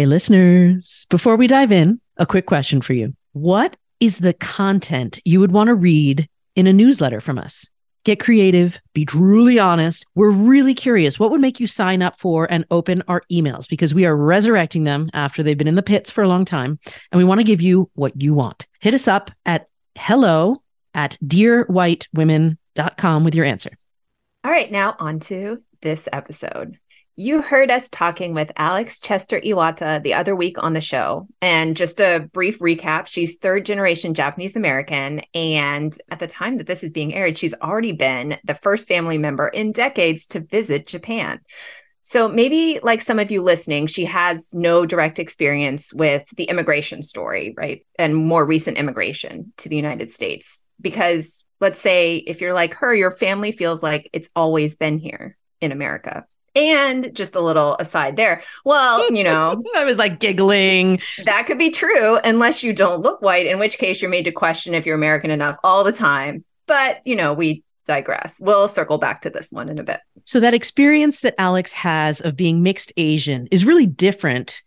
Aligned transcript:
Hey, 0.00 0.06
listeners, 0.06 1.04
before 1.10 1.36
we 1.36 1.46
dive 1.46 1.70
in, 1.70 2.00
a 2.16 2.24
quick 2.24 2.46
question 2.46 2.80
for 2.80 2.94
you. 2.94 3.14
What 3.34 3.76
is 4.00 4.20
the 4.20 4.32
content 4.32 5.20
you 5.26 5.40
would 5.40 5.52
want 5.52 5.68
to 5.68 5.74
read 5.74 6.26
in 6.56 6.66
a 6.66 6.72
newsletter 6.72 7.20
from 7.20 7.36
us? 7.36 7.68
Get 8.04 8.18
creative, 8.18 8.80
be 8.94 9.04
truly 9.04 9.58
honest. 9.58 10.06
We're 10.14 10.30
really 10.30 10.72
curious. 10.72 11.18
What 11.18 11.30
would 11.30 11.42
make 11.42 11.60
you 11.60 11.66
sign 11.66 12.00
up 12.00 12.18
for 12.18 12.50
and 12.50 12.64
open 12.70 13.02
our 13.08 13.20
emails? 13.30 13.68
Because 13.68 13.92
we 13.92 14.06
are 14.06 14.16
resurrecting 14.16 14.84
them 14.84 15.10
after 15.12 15.42
they've 15.42 15.58
been 15.58 15.68
in 15.68 15.74
the 15.74 15.82
pits 15.82 16.10
for 16.10 16.24
a 16.24 16.28
long 16.28 16.46
time. 16.46 16.78
And 17.12 17.18
we 17.18 17.24
want 17.24 17.40
to 17.40 17.46
give 17.46 17.60
you 17.60 17.90
what 17.92 18.22
you 18.22 18.32
want. 18.32 18.66
Hit 18.80 18.94
us 18.94 19.06
up 19.06 19.30
at 19.44 19.68
hello 19.98 20.62
at 20.94 21.18
dearwhitewomen.com 21.22 23.24
with 23.24 23.34
your 23.34 23.44
answer. 23.44 23.76
All 24.44 24.50
right, 24.50 24.72
now 24.72 24.96
on 24.98 25.20
to 25.20 25.62
this 25.82 26.08
episode. 26.10 26.78
You 27.22 27.42
heard 27.42 27.70
us 27.70 27.90
talking 27.90 28.32
with 28.32 28.50
Alex 28.56 28.98
Chester 28.98 29.38
Iwata 29.42 30.02
the 30.02 30.14
other 30.14 30.34
week 30.34 30.56
on 30.56 30.72
the 30.72 30.80
show. 30.80 31.28
And 31.42 31.76
just 31.76 32.00
a 32.00 32.26
brief 32.32 32.60
recap 32.60 33.08
she's 33.08 33.36
third 33.36 33.66
generation 33.66 34.14
Japanese 34.14 34.56
American. 34.56 35.20
And 35.34 35.94
at 36.10 36.18
the 36.18 36.26
time 36.26 36.56
that 36.56 36.66
this 36.66 36.82
is 36.82 36.92
being 36.92 37.12
aired, 37.12 37.36
she's 37.36 37.52
already 37.52 37.92
been 37.92 38.38
the 38.44 38.54
first 38.54 38.88
family 38.88 39.18
member 39.18 39.48
in 39.48 39.72
decades 39.72 40.28
to 40.28 40.40
visit 40.40 40.86
Japan. 40.86 41.40
So 42.00 42.26
maybe, 42.26 42.80
like 42.82 43.02
some 43.02 43.18
of 43.18 43.30
you 43.30 43.42
listening, 43.42 43.86
she 43.86 44.06
has 44.06 44.54
no 44.54 44.86
direct 44.86 45.18
experience 45.18 45.92
with 45.92 46.26
the 46.38 46.44
immigration 46.44 47.02
story, 47.02 47.52
right? 47.54 47.84
And 47.98 48.16
more 48.16 48.46
recent 48.46 48.78
immigration 48.78 49.52
to 49.58 49.68
the 49.68 49.76
United 49.76 50.10
States. 50.10 50.62
Because 50.80 51.44
let's 51.60 51.80
say 51.80 52.16
if 52.16 52.40
you're 52.40 52.54
like 52.54 52.72
her, 52.76 52.94
your 52.94 53.10
family 53.10 53.52
feels 53.52 53.82
like 53.82 54.08
it's 54.14 54.30
always 54.34 54.76
been 54.76 54.96
here 54.96 55.36
in 55.60 55.70
America. 55.70 56.24
And 56.54 57.14
just 57.14 57.34
a 57.34 57.40
little 57.40 57.76
aside 57.78 58.16
there. 58.16 58.42
Well, 58.64 59.10
you 59.14 59.22
know, 59.24 59.62
I 59.76 59.84
was 59.84 59.98
like 59.98 60.18
giggling. 60.18 61.00
That 61.24 61.46
could 61.46 61.58
be 61.58 61.70
true 61.70 62.16
unless 62.16 62.62
you 62.62 62.72
don't 62.72 63.00
look 63.00 63.22
white, 63.22 63.46
in 63.46 63.58
which 63.58 63.78
case 63.78 64.02
you're 64.02 64.10
made 64.10 64.24
to 64.24 64.32
question 64.32 64.74
if 64.74 64.86
you're 64.86 64.96
American 64.96 65.30
enough 65.30 65.56
all 65.62 65.84
the 65.84 65.92
time. 65.92 66.44
But, 66.66 67.00
you 67.04 67.16
know, 67.16 67.32
we 67.32 67.64
digress. 67.86 68.38
We'll 68.40 68.68
circle 68.68 68.98
back 68.98 69.22
to 69.22 69.30
this 69.30 69.50
one 69.50 69.68
in 69.68 69.80
a 69.80 69.82
bit. 69.82 70.00
So, 70.24 70.40
that 70.40 70.54
experience 70.54 71.20
that 71.20 71.34
Alex 71.38 71.72
has 71.72 72.20
of 72.20 72.36
being 72.36 72.62
mixed 72.62 72.92
Asian 72.96 73.48
is 73.50 73.64
really 73.64 73.86
different, 73.86 74.62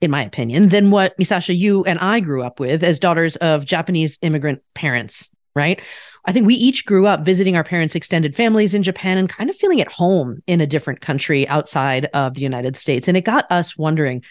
in 0.00 0.10
my 0.10 0.24
opinion, 0.24 0.70
than 0.70 0.90
what 0.90 1.16
Misasha, 1.18 1.56
you 1.56 1.84
and 1.84 1.98
I 1.98 2.20
grew 2.20 2.42
up 2.42 2.58
with 2.58 2.82
as 2.82 2.98
daughters 2.98 3.36
of 3.36 3.64
Japanese 3.64 4.18
immigrant 4.22 4.62
parents, 4.74 5.30
right? 5.54 5.80
I 6.26 6.32
think 6.32 6.46
we 6.46 6.54
each 6.54 6.86
grew 6.86 7.06
up 7.06 7.24
visiting 7.24 7.56
our 7.56 7.64
parents' 7.64 7.94
extended 7.94 8.34
families 8.34 8.74
in 8.74 8.82
Japan 8.82 9.18
and 9.18 9.28
kind 9.28 9.50
of 9.50 9.56
feeling 9.56 9.80
at 9.80 9.92
home 9.92 10.42
in 10.46 10.60
a 10.60 10.66
different 10.66 11.00
country 11.00 11.46
outside 11.48 12.06
of 12.14 12.34
the 12.34 12.40
United 12.40 12.76
States. 12.76 13.08
And 13.08 13.16
it 13.16 13.24
got 13.24 13.46
us 13.50 13.76
wondering 13.76 14.22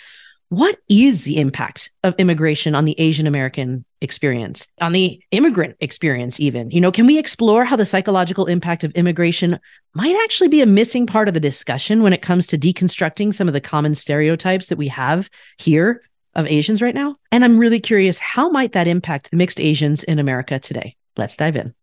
what 0.50 0.78
is 0.88 1.24
the 1.24 1.38
impact 1.38 1.90
of 2.04 2.14
immigration 2.20 2.76
on 2.76 2.86
the 2.86 3.00
Asian 3.00 3.26
American 3.26 3.86
experience, 4.02 4.68
on 4.80 4.92
the 4.92 5.20
immigrant 5.32 5.76
experience, 5.80 6.40
even? 6.40 6.70
You 6.70 6.80
know, 6.80 6.92
can 6.92 7.08
we 7.08 7.18
explore 7.18 7.66
how 7.66 7.76
the 7.76 7.88
psychological 7.88 8.46
impact 8.46 8.84
of 8.84 8.92
immigration 8.92 9.60
might 9.96 10.16
actually 10.24 10.50
be 10.50 10.62
a 10.62 10.68
missing 10.68 11.08
part 11.08 11.28
of 11.28 11.34
the 11.34 11.40
discussion 11.40 12.04
when 12.04 12.14
it 12.14 12.22
comes 12.22 12.46
to 12.48 12.58
deconstructing 12.58 13.34
some 13.34 13.48
of 13.48 13.56
the 13.56 13.62
common 13.62 13.96
stereotypes 13.96 14.68
that 14.68 14.78
we 14.78 14.90
have 14.90 15.28
here 15.58 16.04
of 16.36 16.46
Asians 16.46 16.84
right 16.84 16.96
now? 16.96 17.16
And 17.32 17.44
I'm 17.44 17.58
really 17.58 17.80
curious 17.80 18.20
how 18.20 18.50
might 18.50 18.74
that 18.74 18.88
impact 18.88 19.34
mixed 19.34 19.60
Asians 19.60 20.04
in 20.04 20.20
America 20.20 20.60
today? 20.60 20.96
Let's 21.16 21.38
dive 21.38 21.56
in. 21.56 21.74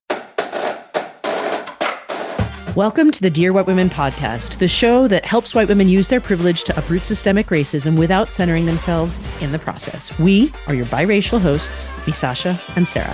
Welcome 2.76 3.10
to 3.10 3.20
the 3.20 3.30
Dear 3.30 3.52
White 3.52 3.66
Women 3.66 3.90
podcast, 3.90 4.58
the 4.58 4.68
show 4.68 5.08
that 5.08 5.24
helps 5.24 5.54
white 5.54 5.68
women 5.68 5.88
use 5.88 6.08
their 6.08 6.20
privilege 6.20 6.62
to 6.64 6.78
uproot 6.78 7.04
systemic 7.04 7.48
racism 7.48 7.98
without 7.98 8.28
centering 8.28 8.66
themselves 8.66 9.20
in 9.40 9.52
the 9.52 9.58
process. 9.58 10.16
We 10.18 10.52
are 10.66 10.74
your 10.74 10.86
biracial 10.86 11.40
hosts, 11.40 11.88
Misasha 12.06 12.60
and 12.76 12.86
Sara. 12.86 13.10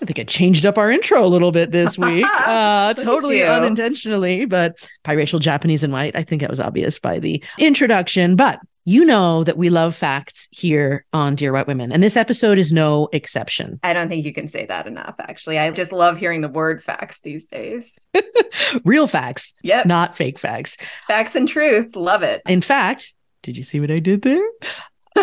I 0.00 0.04
think 0.06 0.18
I 0.18 0.24
changed 0.24 0.64
up 0.64 0.78
our 0.78 0.90
intro 0.90 1.22
a 1.22 1.28
little 1.28 1.52
bit 1.52 1.70
this 1.70 1.98
week, 1.98 2.24
uh, 2.46 2.94
totally 2.94 3.42
unintentionally, 3.42 4.46
but 4.46 4.76
biracial 5.04 5.38
Japanese 5.40 5.82
and 5.82 5.92
white. 5.92 6.16
I 6.16 6.22
think 6.22 6.40
that 6.40 6.50
was 6.50 6.60
obvious 6.60 6.98
by 6.98 7.18
the 7.18 7.42
introduction. 7.58 8.36
But 8.36 8.58
you 8.88 9.04
know 9.04 9.44
that 9.44 9.58
we 9.58 9.68
love 9.68 9.94
facts 9.94 10.48
here 10.50 11.04
on 11.12 11.34
Dear 11.34 11.52
White 11.52 11.66
Women, 11.66 11.92
and 11.92 12.02
this 12.02 12.16
episode 12.16 12.56
is 12.56 12.72
no 12.72 13.10
exception. 13.12 13.78
I 13.82 13.92
don't 13.92 14.08
think 14.08 14.24
you 14.24 14.32
can 14.32 14.48
say 14.48 14.64
that 14.64 14.86
enough, 14.86 15.16
actually. 15.18 15.58
I 15.58 15.70
just 15.72 15.92
love 15.92 16.16
hearing 16.16 16.40
the 16.40 16.48
word 16.48 16.82
facts 16.82 17.20
these 17.20 17.50
days. 17.50 17.98
Real 18.84 19.06
facts. 19.06 19.52
Yep. 19.62 19.84
Not 19.84 20.16
fake 20.16 20.38
facts. 20.38 20.78
Facts 21.06 21.34
and 21.34 21.46
truth. 21.46 21.96
Love 21.96 22.22
it. 22.22 22.40
In 22.48 22.62
fact, 22.62 23.12
did 23.42 23.58
you 23.58 23.64
see 23.64 23.78
what 23.78 23.90
I 23.90 23.98
did 23.98 24.22
there? 24.22 24.48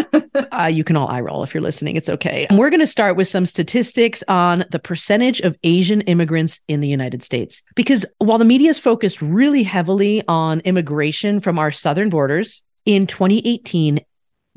uh, 0.51 0.69
you 0.71 0.83
can 0.83 0.95
all 0.95 1.07
eye 1.07 1.21
roll 1.21 1.41
if 1.41 1.53
you're 1.53 1.63
listening. 1.63 1.95
It's 1.95 2.09
okay. 2.09 2.45
And 2.49 2.59
we're 2.59 2.69
going 2.69 2.81
to 2.81 2.87
start 2.87 3.17
with 3.17 3.27
some 3.27 3.47
statistics 3.47 4.23
on 4.27 4.65
the 4.69 4.79
percentage 4.79 5.39
of 5.41 5.57
Asian 5.63 6.01
immigrants 6.01 6.59
in 6.67 6.81
the 6.81 6.87
United 6.87 7.23
States. 7.23 7.63
Because 7.75 8.05
while 8.19 8.37
the 8.37 8.45
media 8.45 8.69
is 8.69 8.77
focused 8.77 9.23
really 9.23 9.63
heavily 9.63 10.21
on 10.27 10.59
immigration 10.61 11.39
from 11.39 11.57
our 11.57 11.71
southern 11.71 12.09
borders, 12.09 12.61
in 12.85 13.07
2018, 13.07 13.99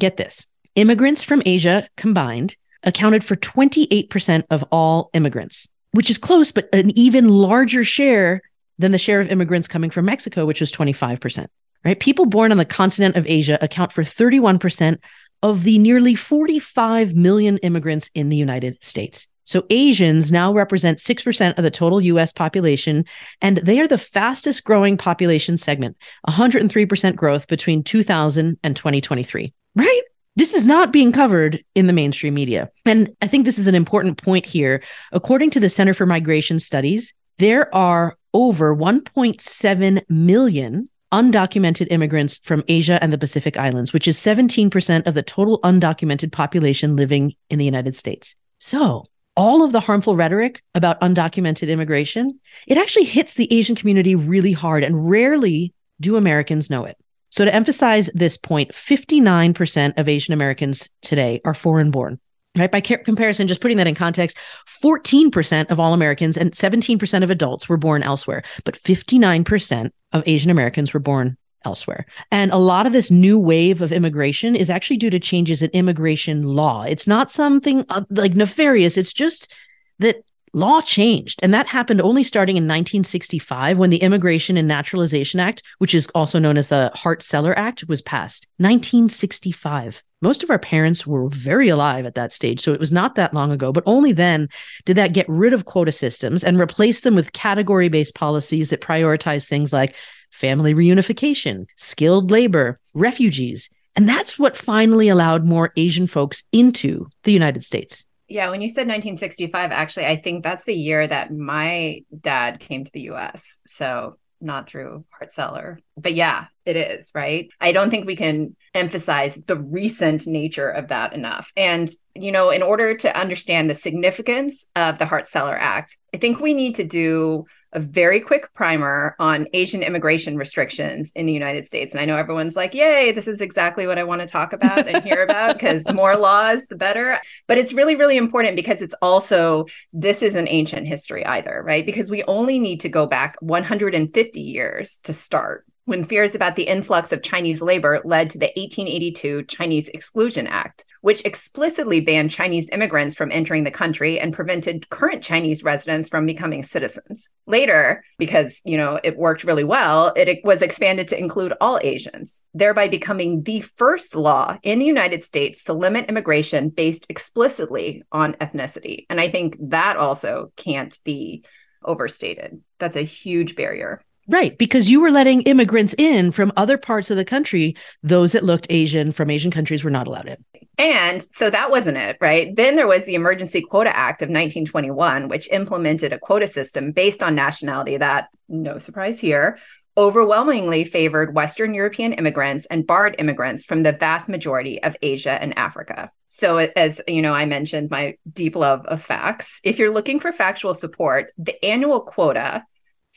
get 0.01 0.17
this 0.17 0.47
immigrants 0.75 1.23
from 1.23 1.43
Asia 1.45 1.89
combined 1.97 2.57
accounted 2.85 3.25
for 3.25 3.37
28% 3.37 4.45
of 4.51 4.65
all 4.71 5.11
immigrants, 5.13 5.69
which 5.93 6.11
is 6.11 6.19
close, 6.19 6.53
but 6.53 6.69
an 6.73 6.97
even 6.97 7.29
larger 7.29 7.83
share 7.83 8.41
than 8.79 8.93
the 8.93 8.99
share 8.99 9.21
of 9.21 9.29
immigrants 9.29 9.67
coming 9.67 9.91
from 9.91 10.05
Mexico, 10.05 10.47
which 10.47 10.61
was 10.61 10.71
25%. 10.71 11.49
Right? 11.85 11.99
People 11.99 12.27
born 12.27 12.53
on 12.53 12.59
the 12.59 12.65
continent 12.65 13.17
of 13.17 13.27
Asia 13.27 13.59
account 13.61 13.93
for 13.93 14.03
31% 14.03 14.99
of 15.43 15.65
the 15.65 15.79
nearly 15.79 16.15
45 16.15 17.15
million 17.15 17.59
immigrants 17.59 18.11
in 18.15 18.29
the 18.29 18.37
United 18.37 18.79
States. 18.83 19.27
So 19.49 19.65
Asians 19.71 20.31
now 20.31 20.53
represent 20.53 20.99
6% 20.99 21.57
of 21.57 21.65
the 21.65 21.71
total 21.71 22.03
US 22.03 22.35
population, 22.35 23.07
and 23.41 23.57
they 23.57 23.81
are 23.81 23.89
the 23.89 23.97
fastest 23.97 24.63
growing 24.63 24.99
population 24.99 25.57
segment, 25.57 25.97
103% 26.29 27.17
growth 27.17 27.49
between 27.49 27.83
2000 27.83 28.59
and 28.63 28.77
2023, 28.77 29.55
right? 29.75 30.03
This 30.37 30.53
is 30.53 30.65
not 30.65 30.93
being 30.93 31.13
covered 31.13 31.65
in 31.75 31.87
the 31.87 31.95
mainstream 31.95 32.35
media. 32.35 32.69
And 32.85 33.17
I 33.23 33.27
think 33.27 33.47
this 33.47 33.59
is 33.59 33.67
an 33.67 33.75
important 33.75 34.23
point 34.23 34.45
here. 34.45 34.83
According 35.13 35.49
to 35.53 35.61
the 35.61 35.71
Center 35.71 35.95
for 35.95 36.05
Migration 36.05 36.59
Studies, 36.59 37.15
there 37.39 37.75
are 37.75 38.19
over 38.35 38.77
1.7 38.77 40.03
million 40.11 40.91
undocumented 41.11 41.87
immigrants 41.91 42.39
from 42.45 42.65
Asia 42.69 43.03
and 43.03 43.15
the 43.15 43.19
Pacific 43.19 43.57
Islands, 43.57 43.95
which 43.95 44.07
is 44.07 44.19
17% 44.19 45.07
of 45.07 45.15
the 45.15 45.23
total 45.23 45.59
undocumented 45.63 46.33
population 46.33 46.97
living 46.97 47.33
in 47.49 47.59
the 47.59 47.65
United 47.65 47.97
States. 47.97 48.37
So, 48.59 49.07
all 49.39 49.63
of 49.63 49.71
the 49.71 49.81
harmful 49.81 50.17
rhetoric 50.17 50.63
about 50.75 51.01
undocumented 51.01 51.69
immigration, 51.69 52.41
it 52.67 52.77
actually 52.77 53.05
hits 53.05 53.35
the 53.35 53.51
Asian 53.55 53.77
community 53.77 54.17
really 54.17 54.51
hard, 54.51 54.83
and 54.83 55.09
rarely 55.09 55.73
do 56.01 56.17
Americans 56.17 56.69
know 56.69 56.85
it. 56.85 56.97
So, 57.31 57.45
to 57.45 57.55
emphasize 57.55 58.11
this 58.15 58.37
point, 58.37 58.73
59% 58.73 59.97
of 59.97 60.09
Asian 60.09 60.35
Americans 60.35 60.91
today 61.03 61.41
are 61.45 61.55
foreign 61.55 61.93
born. 61.93 62.19
Right. 62.57 62.73
By 62.73 62.81
comparison, 62.81 63.47
just 63.47 63.61
putting 63.61 63.77
that 63.77 63.87
in 63.87 63.95
context, 63.95 64.37
14% 64.83 65.71
of 65.71 65.79
all 65.79 65.95
Americans 65.95 66.37
and 66.37 66.51
17% 66.51 67.23
of 67.23 67.31
adults 67.31 67.69
were 67.69 67.77
born 67.77 68.03
elsewhere, 68.03 68.43
but 68.65 68.75
59% 68.75 69.91
of 70.13 70.25
Asian 70.27 70.51
Americans 70.51 70.93
were 70.93 70.99
born 70.99 71.37
elsewhere. 71.65 72.07
And 72.31 72.53
a 72.53 72.59
lot 72.59 72.87
of 72.87 72.93
this 72.93 73.11
new 73.11 73.39
wave 73.39 73.83
of 73.83 73.93
immigration 73.93 74.55
is 74.55 74.71
actually 74.71 74.97
due 74.97 75.11
to 75.11 75.19
changes 75.19 75.63
in 75.63 75.71
immigration 75.71 76.43
law. 76.43 76.83
It's 76.85 77.07
not 77.07 77.31
something 77.31 77.85
uh, 77.89 78.05
like 78.11 78.35
nefarious, 78.35 78.97
it's 78.97 79.13
just 79.13 79.53
that 79.99 80.23
law 80.53 80.81
changed. 80.81 81.41
And 81.43 81.53
that 81.55 81.67
happened 81.67 82.01
only 82.01 82.23
starting 82.23 82.57
in 82.57 82.65
1965 82.65 83.79
when 83.79 83.91
the 83.91 83.99
Immigration 83.99 84.57
and 84.57 84.69
Naturalization 84.69 85.41
Act, 85.41 85.63
which 85.79 85.95
is 85.95 86.09
also 86.15 86.39
known 86.39 86.57
as 86.57 86.69
the 86.69 86.91
Hart 86.95 87.23
Celler 87.23 87.57
Act, 87.59 87.87
was 87.89 88.03
passed. 88.03 88.47
1965. 88.59 90.03
Most 90.21 90.43
of 90.43 90.51
our 90.51 90.59
parents 90.59 91.07
were 91.07 91.29
very 91.29 91.69
alive 91.69 92.05
at 92.05 92.17
that 92.17 92.33
stage. 92.33 92.61
So 92.61 92.73
it 92.73 92.81
was 92.81 92.91
not 92.91 93.15
that 93.15 93.35
long 93.35 93.53
ago, 93.53 93.73
but 93.73 93.85
only 93.87 94.11
then 94.13 94.49
did 94.85 94.97
that 94.97 95.13
get 95.13 95.29
rid 95.29 95.53
of 95.53 95.65
quota 95.65 95.93
systems 95.93 96.43
and 96.43 96.61
replace 96.61 97.03
them 97.03 97.15
with 97.15 97.33
category 97.33 97.89
based 97.89 98.15
policies 98.17 98.71
that 98.71 98.81
prioritize 98.81 99.47
things 99.47 99.73
like 99.73 99.95
family 100.31 100.75
reunification, 100.75 101.67
skilled 101.77 102.31
labor, 102.31 102.79
refugees. 102.95 103.69
And 103.97 104.09
that's 104.09 104.39
what 104.39 104.57
finally 104.57 105.09
allowed 105.09 105.45
more 105.45 105.73
Asian 105.77 106.07
folks 106.07 106.45
into 106.53 107.09
the 107.25 107.33
United 107.33 107.65
States. 107.65 108.05
Yeah, 108.29 108.51
when 108.51 108.61
you 108.61 108.69
said 108.69 108.83
1965, 108.83 109.73
actually, 109.73 110.07
I 110.07 110.17
think 110.17 110.45
that's 110.45 110.65
the 110.65 110.75
year 110.75 111.07
that 111.07 111.33
my 111.33 112.03
dad 112.21 112.61
came 112.61 112.85
to 112.85 112.93
the 112.93 113.11
US. 113.11 113.43
So 113.67 114.17
not 114.41 114.69
through 114.69 115.05
Hart 115.11 115.33
Celler. 115.33 115.81
But 115.97 116.15
yeah, 116.15 116.47
it 116.65 116.77
is, 116.77 117.11
right? 117.15 117.49
I 117.61 117.73
don't 117.73 117.91
think 117.91 118.07
we 118.07 118.17
can 118.17 118.55
emphasize 118.75 119.35
the 119.35 119.57
recent 119.57 120.27
nature 120.27 120.71
of 120.71 120.89
that 120.89 121.13
enough. 121.13 121.53
And, 121.57 121.89
you 122.15 122.31
know, 122.31 122.51
in 122.51 122.63
order 122.63 122.95
to 122.97 123.19
understand 123.19 123.69
the 123.69 123.75
significance 123.75 124.65
of 124.77 124.99
the 124.99 125.07
Hart 125.07 125.27
Celler 125.27 125.57
Act, 125.57 125.97
I 126.15 126.19
think 126.19 126.41
we 126.41 126.55
need 126.55 126.77
to 126.77 126.85
do 126.85 127.47
a 127.73 127.81
very 127.81 128.21
quick 128.21 128.53
primer 128.55 129.15
on 129.19 129.47
Asian 129.53 129.83
immigration 129.83 130.37
restrictions 130.37 131.13
in 131.15 131.27
the 131.27 131.33
United 131.33 131.67
States. 131.67 131.93
And 131.93 132.01
I 132.01 132.05
know 132.05 132.17
everyone's 132.17 132.57
like, 132.57 132.75
yay, 132.75 133.13
this 133.13 133.29
is 133.29 133.41
exactly 133.41 133.87
what 133.87 133.99
I 133.99 134.05
want 134.05 134.21
to 134.21 134.27
talk 134.27 134.53
about 134.53 134.89
and 134.89 135.05
hear 135.05 135.23
about 135.23 135.55
because 135.55 135.91
more 135.93 136.17
laws, 136.17 136.67
the 136.67 136.77
better. 136.77 137.21
But 137.47 137.59
it's 137.59 137.73
really, 137.73 137.97
really 137.97 138.17
important 138.17 138.57
because 138.57 138.81
it's 138.81 138.95
also, 139.03 139.67
this 139.93 140.23
isn't 140.23 140.49
ancient 140.49 140.87
history 140.87 141.25
either, 141.27 141.63
right? 141.65 141.85
Because 141.85 142.11
we 142.11 142.25
only 142.25 142.59
need 142.59 142.81
to 142.81 142.89
go 142.89 143.07
back 143.07 143.37
150 143.41 144.41
years 144.41 144.99
to 145.05 145.13
start 145.13 145.65
when 145.89 146.05
fears 146.05 146.35
about 146.35 146.55
the 146.55 146.65
influx 146.65 147.13
of 147.13 147.23
Chinese 147.23 147.63
labor 147.63 147.99
led 148.05 148.29
to 148.29 148.37
the 148.37 148.53
1882 148.57 149.45
Chinese 149.45 149.89
Exclusion 149.89 150.47
Act, 150.47 150.85
which 151.01 151.25
explicitly 151.25 151.99
banned 151.99 152.31
Chinese 152.31 152.69
immigrants 152.73 153.15
from 153.15 153.33
entering 153.33 153.65
the 153.65 153.71
country 153.71 154.21
and 154.21 154.35
prevented 154.35 154.91
current 154.91 155.23
Chinese 155.23 155.65
residents 155.65 156.11
from 156.11 156.27
becoming 156.27 156.63
citizens. 156.63 157.31
Later, 157.47 158.05
because, 158.19 158.61
you 158.67 158.77
know, 158.77 159.01
it 159.03 159.17
worked 159.17 159.45
really 159.45 159.65
well, 159.65 160.13
it 160.15 160.45
was 160.45 160.61
expanded 160.61 161.09
to 161.09 161.19
include 161.19 161.55
all 161.59 161.81
Asians, 161.83 162.43
thereby 162.53 162.89
becoming 162.89 163.43
the 163.43 163.63
first 163.63 164.15
law 164.15 164.59
in 164.63 164.81
the 164.81 164.85
United 164.85 165.25
States 165.25 165.65
to 165.65 165.73
limit 165.73 166.11
immigration 166.11 166.69
based 166.69 167.07
explicitly 167.09 168.05
on 168.13 168.35
ethnicity. 168.35 169.07
And 169.09 169.19
I 169.19 169.31
think 169.31 169.57
that 169.71 169.97
also 169.97 170.53
can't 170.55 170.99
be 171.03 171.47
overstated. 171.83 172.61
That's 172.79 172.97
a 172.97 173.03
huge 173.03 173.57
barrier. 173.57 174.03
Right, 174.31 174.57
because 174.59 174.91
you 174.91 175.01
were 175.01 175.11
letting 175.11 175.41
immigrants 175.43 175.95
in 175.97 176.33
from 176.33 176.53
other 176.55 176.77
parts 176.77 177.11
of 177.11 177.17
the 177.17 177.25
country. 177.25 177.75
Those 178.03 178.33
that 178.33 178.45
looked 178.45 178.67
Asian 178.69 179.11
from 179.11 179.31
Asian 179.31 179.51
countries 179.51 179.83
were 179.83 179.91
not 179.91 180.07
allowed 180.07 180.29
in. 180.29 180.45
And 180.77 181.23
so 181.23 181.49
that 181.49 181.71
wasn't 181.71 181.97
it, 181.97 182.19
right? 182.21 182.55
Then 182.55 182.77
there 182.77 182.87
was 182.87 183.05
the 183.05 183.15
Emergency 183.15 183.63
Quota 183.63 183.89
Act 183.89 184.21
of 184.21 184.27
1921, 184.27 185.29
which 185.29 185.49
implemented 185.51 186.13
a 186.13 186.19
quota 186.19 186.47
system 186.47 186.93
based 186.93 187.23
on 187.23 187.35
nationality 187.35 187.97
that, 187.97 188.29
no 188.49 188.77
surprise 188.77 189.19
here, 189.19 189.59
overwhelmingly 189.97 190.85
favored 190.85 191.35
Western 191.35 191.75
European 191.75 192.13
immigrants 192.13 192.67
and 192.67 192.87
barred 192.87 193.17
immigrants 193.19 193.65
from 193.65 193.83
the 193.83 193.93
vast 193.93 194.29
majority 194.29 194.81
of 194.83 194.95
Asia 195.03 195.33
and 195.43 195.59
Africa. 195.59 196.13
So, 196.29 196.59
as 196.59 197.01
you 197.09 197.23
know, 197.23 197.35
I 197.35 197.47
mentioned 197.47 197.91
my 197.91 198.17
deep 198.33 198.55
love 198.55 198.87
of 198.87 199.03
facts. 199.03 199.59
If 199.65 199.79
you're 199.79 199.91
looking 199.91 200.21
for 200.21 200.31
factual 200.33 200.75
support, 200.75 201.33
the 201.39 201.65
annual 201.65 202.01
quota 202.03 202.63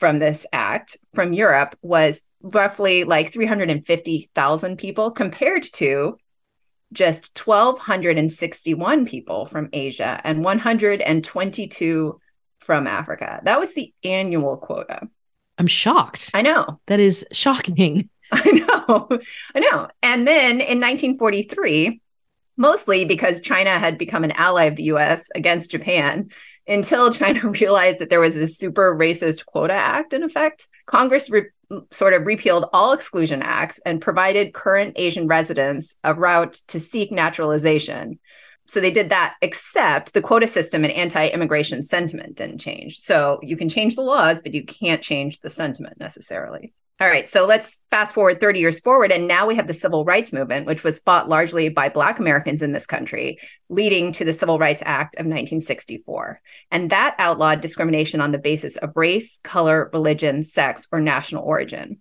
from 0.02 0.18
this 0.18 0.44
act 0.52 0.96
from 1.14 1.32
Europe 1.32 1.78
was 1.80 2.22
roughly 2.42 3.04
like 3.04 3.32
350,000 3.32 4.76
people 4.76 5.12
compared 5.12 5.62
to 5.74 6.18
just 6.92 7.38
1,261 7.38 9.06
people 9.06 9.46
from 9.46 9.68
Asia 9.72 10.20
and 10.24 10.42
122 10.42 12.20
from 12.58 12.86
Africa. 12.88 13.40
That 13.44 13.60
was 13.60 13.74
the 13.74 13.94
annual 14.02 14.56
quota. 14.56 15.06
I'm 15.56 15.68
shocked. 15.68 16.32
I 16.34 16.42
know. 16.42 16.80
That 16.88 16.98
is 16.98 17.24
shocking. 17.30 18.10
I 18.32 18.50
know. 18.50 19.20
I 19.54 19.60
know. 19.60 19.88
And 20.02 20.26
then 20.26 20.60
in 20.60 20.80
1943, 20.80 22.00
mostly 22.56 23.04
because 23.04 23.40
China 23.40 23.70
had 23.70 23.98
become 23.98 24.24
an 24.24 24.32
ally 24.32 24.64
of 24.64 24.76
the 24.76 24.84
US 24.84 25.28
against 25.34 25.70
Japan, 25.70 26.30
until 26.66 27.12
China 27.12 27.48
realized 27.60 27.98
that 27.98 28.10
there 28.10 28.20
was 28.20 28.34
this 28.34 28.56
super 28.56 28.94
racist 28.94 29.46
quota 29.46 29.74
act 29.74 30.12
in 30.12 30.22
effect. 30.22 30.68
Congress 30.86 31.30
re- 31.30 31.50
sort 31.90 32.12
of 32.12 32.26
repealed 32.26 32.66
all 32.72 32.92
exclusion 32.92 33.42
acts 33.42 33.80
and 33.86 34.00
provided 34.00 34.54
current 34.54 34.94
Asian 34.96 35.26
residents 35.26 35.94
a 36.04 36.14
route 36.14 36.54
to 36.68 36.78
seek 36.78 37.10
naturalization. 37.10 38.18
So 38.66 38.80
they 38.80 38.90
did 38.90 39.10
that, 39.10 39.34
except 39.42 40.14
the 40.14 40.22
quota 40.22 40.46
system 40.46 40.84
and 40.84 40.92
anti 40.92 41.28
immigration 41.28 41.82
sentiment 41.82 42.36
didn't 42.36 42.58
change. 42.58 42.98
So 42.98 43.40
you 43.42 43.56
can 43.56 43.68
change 43.68 43.96
the 43.96 44.02
laws, 44.02 44.40
but 44.40 44.54
you 44.54 44.64
can't 44.64 45.02
change 45.02 45.40
the 45.40 45.50
sentiment 45.50 45.98
necessarily. 45.98 46.72
All 47.02 47.08
right, 47.08 47.28
so 47.28 47.46
let's 47.46 47.80
fast 47.90 48.14
forward 48.14 48.38
30 48.38 48.60
years 48.60 48.78
forward. 48.78 49.10
And 49.10 49.26
now 49.26 49.48
we 49.48 49.56
have 49.56 49.66
the 49.66 49.74
civil 49.74 50.04
rights 50.04 50.32
movement, 50.32 50.68
which 50.68 50.84
was 50.84 51.00
fought 51.00 51.28
largely 51.28 51.68
by 51.68 51.88
Black 51.88 52.20
Americans 52.20 52.62
in 52.62 52.70
this 52.70 52.86
country, 52.86 53.40
leading 53.68 54.12
to 54.12 54.24
the 54.24 54.32
Civil 54.32 54.56
Rights 54.56 54.84
Act 54.86 55.16
of 55.16 55.26
1964. 55.26 56.40
And 56.70 56.90
that 56.90 57.16
outlawed 57.18 57.60
discrimination 57.60 58.20
on 58.20 58.30
the 58.30 58.38
basis 58.38 58.76
of 58.76 58.92
race, 58.94 59.40
color, 59.42 59.90
religion, 59.92 60.44
sex, 60.44 60.86
or 60.92 61.00
national 61.00 61.42
origin. 61.42 62.00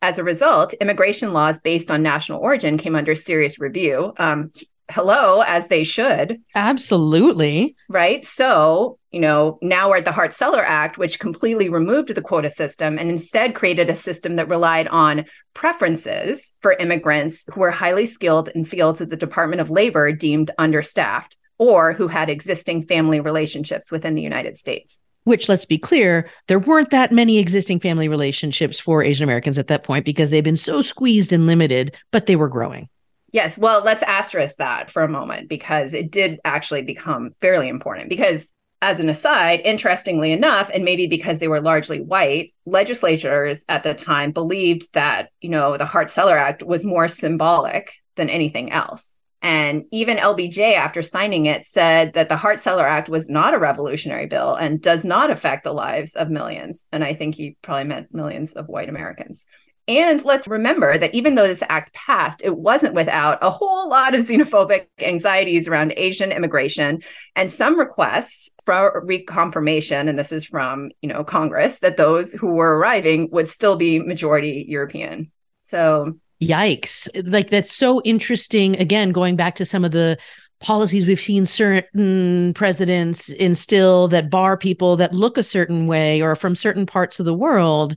As 0.00 0.16
a 0.16 0.24
result, 0.24 0.72
immigration 0.72 1.34
laws 1.34 1.60
based 1.60 1.90
on 1.90 2.02
national 2.02 2.40
origin 2.40 2.78
came 2.78 2.96
under 2.96 3.14
serious 3.14 3.60
review. 3.60 4.14
Um, 4.16 4.50
hello, 4.90 5.40
as 5.40 5.68
they 5.68 5.84
should. 5.84 6.42
Absolutely. 6.54 7.76
Right. 7.88 8.24
So, 8.24 8.98
you 9.10 9.20
know, 9.20 9.58
now 9.62 9.90
we're 9.90 9.98
at 9.98 10.04
the 10.04 10.12
Hart 10.12 10.32
Celler 10.32 10.64
Act, 10.64 10.98
which 10.98 11.18
completely 11.18 11.68
removed 11.68 12.14
the 12.14 12.22
quota 12.22 12.50
system 12.50 12.98
and 12.98 13.08
instead 13.08 13.54
created 13.54 13.90
a 13.90 13.96
system 13.96 14.36
that 14.36 14.48
relied 14.48 14.88
on 14.88 15.24
preferences 15.54 16.52
for 16.60 16.72
immigrants 16.74 17.44
who 17.52 17.60
were 17.60 17.70
highly 17.70 18.06
skilled 18.06 18.48
in 18.50 18.64
fields 18.64 18.98
that 18.98 19.10
the 19.10 19.16
Department 19.16 19.60
of 19.60 19.70
Labor 19.70 20.12
deemed 20.12 20.50
understaffed 20.58 21.36
or 21.58 21.92
who 21.92 22.08
had 22.08 22.28
existing 22.28 22.82
family 22.82 23.20
relationships 23.20 23.92
within 23.92 24.14
the 24.14 24.22
United 24.22 24.56
States. 24.56 24.98
Which, 25.24 25.48
let's 25.48 25.64
be 25.64 25.78
clear, 25.78 26.28
there 26.48 26.58
weren't 26.58 26.90
that 26.90 27.12
many 27.12 27.38
existing 27.38 27.78
family 27.78 28.08
relationships 28.08 28.80
for 28.80 29.04
Asian 29.04 29.22
Americans 29.22 29.56
at 29.56 29.68
that 29.68 29.84
point 29.84 30.04
because 30.04 30.30
they'd 30.30 30.40
been 30.40 30.56
so 30.56 30.82
squeezed 30.82 31.32
and 31.32 31.46
limited, 31.46 31.94
but 32.10 32.26
they 32.26 32.34
were 32.34 32.48
growing. 32.48 32.88
Yes. 33.32 33.56
Well, 33.56 33.82
let's 33.82 34.02
asterisk 34.02 34.56
that 34.56 34.90
for 34.90 35.02
a 35.02 35.08
moment 35.08 35.48
because 35.48 35.94
it 35.94 36.10
did 36.10 36.38
actually 36.44 36.82
become 36.82 37.30
fairly 37.40 37.68
important. 37.68 38.10
Because, 38.10 38.52
as 38.82 39.00
an 39.00 39.08
aside, 39.08 39.60
interestingly 39.64 40.32
enough, 40.32 40.70
and 40.72 40.84
maybe 40.84 41.06
because 41.06 41.38
they 41.38 41.48
were 41.48 41.60
largely 41.60 42.00
white, 42.00 42.52
legislators 42.66 43.64
at 43.68 43.84
the 43.84 43.94
time 43.94 44.32
believed 44.32 44.92
that, 44.92 45.30
you 45.40 45.48
know, 45.48 45.76
the 45.76 45.86
Hart 45.86 46.10
Celler 46.10 46.36
Act 46.36 46.62
was 46.62 46.84
more 46.84 47.08
symbolic 47.08 47.92
than 48.16 48.28
anything 48.28 48.70
else. 48.70 49.14
And 49.40 49.84
even 49.90 50.18
LBJ, 50.18 50.74
after 50.74 51.02
signing 51.02 51.46
it, 51.46 51.66
said 51.66 52.12
that 52.12 52.28
the 52.28 52.36
Hart 52.36 52.60
Celler 52.60 52.86
Act 52.86 53.08
was 53.08 53.28
not 53.28 53.54
a 53.54 53.58
revolutionary 53.58 54.26
bill 54.26 54.54
and 54.54 54.80
does 54.80 55.04
not 55.04 55.30
affect 55.30 55.64
the 55.64 55.72
lives 55.72 56.14
of 56.14 56.30
millions. 56.30 56.86
And 56.92 57.02
I 57.02 57.14
think 57.14 57.34
he 57.34 57.56
probably 57.60 57.88
meant 57.88 58.14
millions 58.14 58.52
of 58.52 58.68
white 58.68 58.88
Americans. 58.88 59.44
And 59.88 60.24
let's 60.24 60.46
remember 60.46 60.96
that 60.96 61.14
even 61.14 61.34
though 61.34 61.46
this 61.46 61.62
act 61.68 61.92
passed, 61.92 62.40
it 62.44 62.56
wasn't 62.56 62.94
without 62.94 63.38
a 63.42 63.50
whole 63.50 63.88
lot 63.88 64.14
of 64.14 64.24
xenophobic 64.24 64.86
anxieties 65.00 65.66
around 65.66 65.92
Asian 65.96 66.30
immigration 66.30 67.02
and 67.34 67.50
some 67.50 67.78
requests 67.78 68.48
for 68.64 69.04
reconfirmation, 69.04 70.08
and 70.08 70.18
this 70.18 70.30
is 70.30 70.44
from 70.44 70.90
you 71.00 71.08
know 71.08 71.24
Congress, 71.24 71.80
that 71.80 71.96
those 71.96 72.32
who 72.32 72.48
were 72.48 72.78
arriving 72.78 73.28
would 73.32 73.48
still 73.48 73.76
be 73.76 73.98
majority 73.98 74.64
European. 74.68 75.32
So 75.62 76.18
yikes. 76.40 77.08
Like 77.30 77.50
that's 77.50 77.72
so 77.72 78.00
interesting. 78.02 78.76
Again, 78.78 79.10
going 79.10 79.36
back 79.36 79.56
to 79.56 79.64
some 79.64 79.84
of 79.84 79.90
the 79.90 80.18
policies 80.60 81.06
we've 81.06 81.20
seen 81.20 81.44
certain 81.44 82.54
presidents 82.54 83.28
instill 83.30 84.06
that 84.08 84.30
bar 84.30 84.56
people 84.56 84.96
that 84.96 85.12
look 85.12 85.36
a 85.36 85.42
certain 85.42 85.88
way 85.88 86.22
or 86.22 86.36
from 86.36 86.54
certain 86.54 86.86
parts 86.86 87.18
of 87.18 87.26
the 87.26 87.34
world 87.34 87.96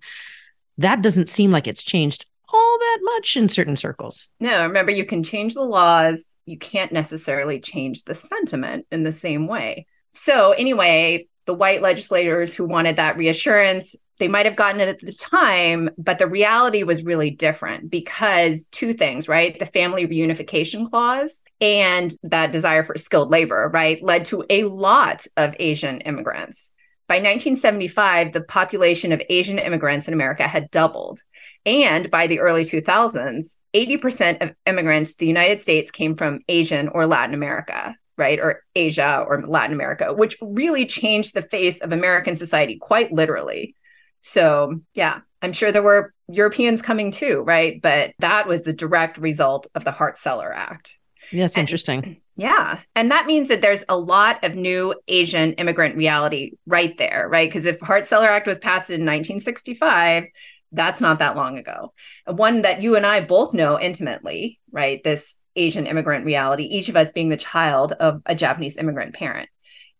that 0.77 1.01
doesn't 1.01 1.29
seem 1.29 1.51
like 1.51 1.67
it's 1.67 1.83
changed 1.83 2.25
all 2.55 2.77
that 2.79 2.99
much 3.03 3.35
in 3.35 3.49
certain 3.49 3.75
circles. 3.75 4.27
No, 4.39 4.63
remember, 4.63 4.91
you 4.91 5.05
can 5.05 5.23
change 5.23 5.53
the 5.53 5.61
laws. 5.61 6.35
You 6.45 6.57
can't 6.57 6.91
necessarily 6.91 7.59
change 7.59 8.03
the 8.03 8.15
sentiment 8.15 8.85
in 8.91 9.03
the 9.03 9.13
same 9.13 9.47
way. 9.47 9.87
So, 10.11 10.51
anyway, 10.51 11.27
the 11.45 11.53
white 11.53 11.81
legislators 11.81 12.55
who 12.55 12.65
wanted 12.65 12.95
that 12.95 13.17
reassurance, 13.17 13.95
they 14.17 14.27
might 14.27 14.45
have 14.45 14.55
gotten 14.55 14.79
it 14.79 14.87
at 14.87 14.99
the 14.99 15.11
time, 15.11 15.89
but 15.97 16.19
the 16.19 16.27
reality 16.27 16.83
was 16.83 17.03
really 17.03 17.29
different 17.29 17.91
because 17.91 18.67
two 18.67 18.93
things, 18.93 19.27
right? 19.27 19.59
The 19.59 19.65
family 19.65 20.07
reunification 20.07 20.89
clause 20.89 21.41
and 21.59 22.13
that 22.23 22.51
desire 22.51 22.83
for 22.83 22.97
skilled 22.97 23.29
labor, 23.29 23.69
right, 23.73 24.01
led 24.01 24.25
to 24.25 24.45
a 24.49 24.63
lot 24.63 25.25
of 25.35 25.55
Asian 25.59 25.99
immigrants. 26.01 26.71
By 27.07 27.15
1975, 27.15 28.33
the 28.33 28.41
population 28.41 29.11
of 29.11 29.21
Asian 29.29 29.59
immigrants 29.59 30.07
in 30.07 30.13
America 30.13 30.47
had 30.47 30.71
doubled. 30.71 31.21
And 31.65 32.09
by 32.09 32.27
the 32.27 32.39
early 32.39 32.63
2000s, 32.63 33.55
80% 33.73 34.41
of 34.41 34.55
immigrants 34.65 35.13
to 35.13 35.19
the 35.19 35.27
United 35.27 35.61
States 35.61 35.91
came 35.91 36.15
from 36.15 36.39
Asian 36.47 36.87
or 36.87 37.05
Latin 37.05 37.35
America, 37.35 37.95
right? 38.17 38.39
Or 38.39 38.63
Asia 38.75 39.23
or 39.27 39.45
Latin 39.45 39.73
America, 39.73 40.13
which 40.13 40.37
really 40.41 40.85
changed 40.85 41.33
the 41.33 41.41
face 41.41 41.79
of 41.81 41.91
American 41.91 42.35
society 42.35 42.77
quite 42.79 43.11
literally. 43.11 43.75
So, 44.21 44.79
yeah, 44.93 45.19
I'm 45.41 45.53
sure 45.53 45.71
there 45.71 45.83
were 45.83 46.13
Europeans 46.27 46.81
coming 46.81 47.11
too, 47.11 47.43
right? 47.45 47.79
But 47.81 48.13
that 48.19 48.47
was 48.47 48.63
the 48.63 48.73
direct 48.73 49.17
result 49.17 49.67
of 49.75 49.83
the 49.83 49.91
Hart 49.91 50.17
Celler 50.17 50.51
Act. 50.51 50.95
Yeah, 51.31 51.43
that's 51.43 51.55
and, 51.55 51.61
interesting. 51.61 52.21
Yeah. 52.37 52.81
And 52.95 53.11
that 53.11 53.27
means 53.27 53.47
that 53.47 53.61
there's 53.61 53.85
a 53.87 53.97
lot 53.97 54.43
of 54.43 54.55
new 54.55 54.93
Asian 55.07 55.53
immigrant 55.53 55.95
reality 55.95 56.53
right 56.65 56.97
there, 56.97 57.27
right? 57.29 57.49
Because 57.49 57.65
if 57.65 57.79
Hart 57.79 58.05
Celler 58.05 58.27
Act 58.27 58.45
was 58.45 58.59
passed 58.59 58.89
in 58.89 59.01
1965, 59.01 60.25
that's 60.73 60.99
not 60.99 61.19
that 61.19 61.37
long 61.37 61.57
ago. 61.57 61.93
One 62.27 62.63
that 62.63 62.81
you 62.81 62.97
and 62.97 63.05
I 63.05 63.21
both 63.21 63.53
know 63.53 63.79
intimately, 63.79 64.59
right? 64.71 65.01
This 65.03 65.37
Asian 65.55 65.87
immigrant 65.87 66.25
reality, 66.25 66.63
each 66.63 66.89
of 66.89 66.97
us 66.97 67.11
being 67.11 67.29
the 67.29 67.37
child 67.37 67.93
of 67.93 68.21
a 68.25 68.35
Japanese 68.35 68.75
immigrant 68.75 69.15
parent. 69.15 69.49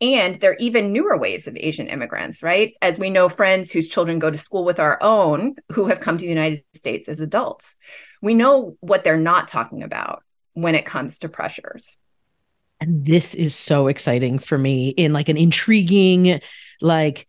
And 0.02 0.38
there 0.42 0.52
are 0.52 0.58
even 0.60 0.92
newer 0.92 1.18
waves 1.18 1.48
of 1.48 1.56
Asian 1.56 1.88
immigrants, 1.88 2.44
right? 2.44 2.74
As 2.82 3.00
we 3.00 3.10
know, 3.10 3.30
friends 3.30 3.72
whose 3.72 3.88
children 3.88 4.20
go 4.20 4.30
to 4.30 4.38
school 4.38 4.66
with 4.66 4.80
our 4.80 4.98
own 5.02 5.56
who 5.72 5.86
have 5.86 6.02
come 6.02 6.18
to 6.18 6.26
the 6.26 6.30
United 6.30 6.64
States 6.74 7.08
as 7.08 7.22
adults. 7.22 7.78
We 8.22 8.34
know 8.34 8.76
what 8.82 9.06
they're 9.06 9.16
not 9.16 9.48
talking 9.48 9.84
about 9.84 10.22
when 10.54 10.76
it 10.76 10.86
comes 10.86 11.20
to 11.20 11.30
pressures. 11.30 11.98
And 12.82 13.06
this 13.06 13.36
is 13.36 13.56
so 13.56 13.88
exciting 13.88 14.40
for 14.40 14.58
me 14.58 14.90
in 14.90 15.14
like 15.14 15.30
an 15.30 15.38
intriguing, 15.38 16.42
like 16.82 17.28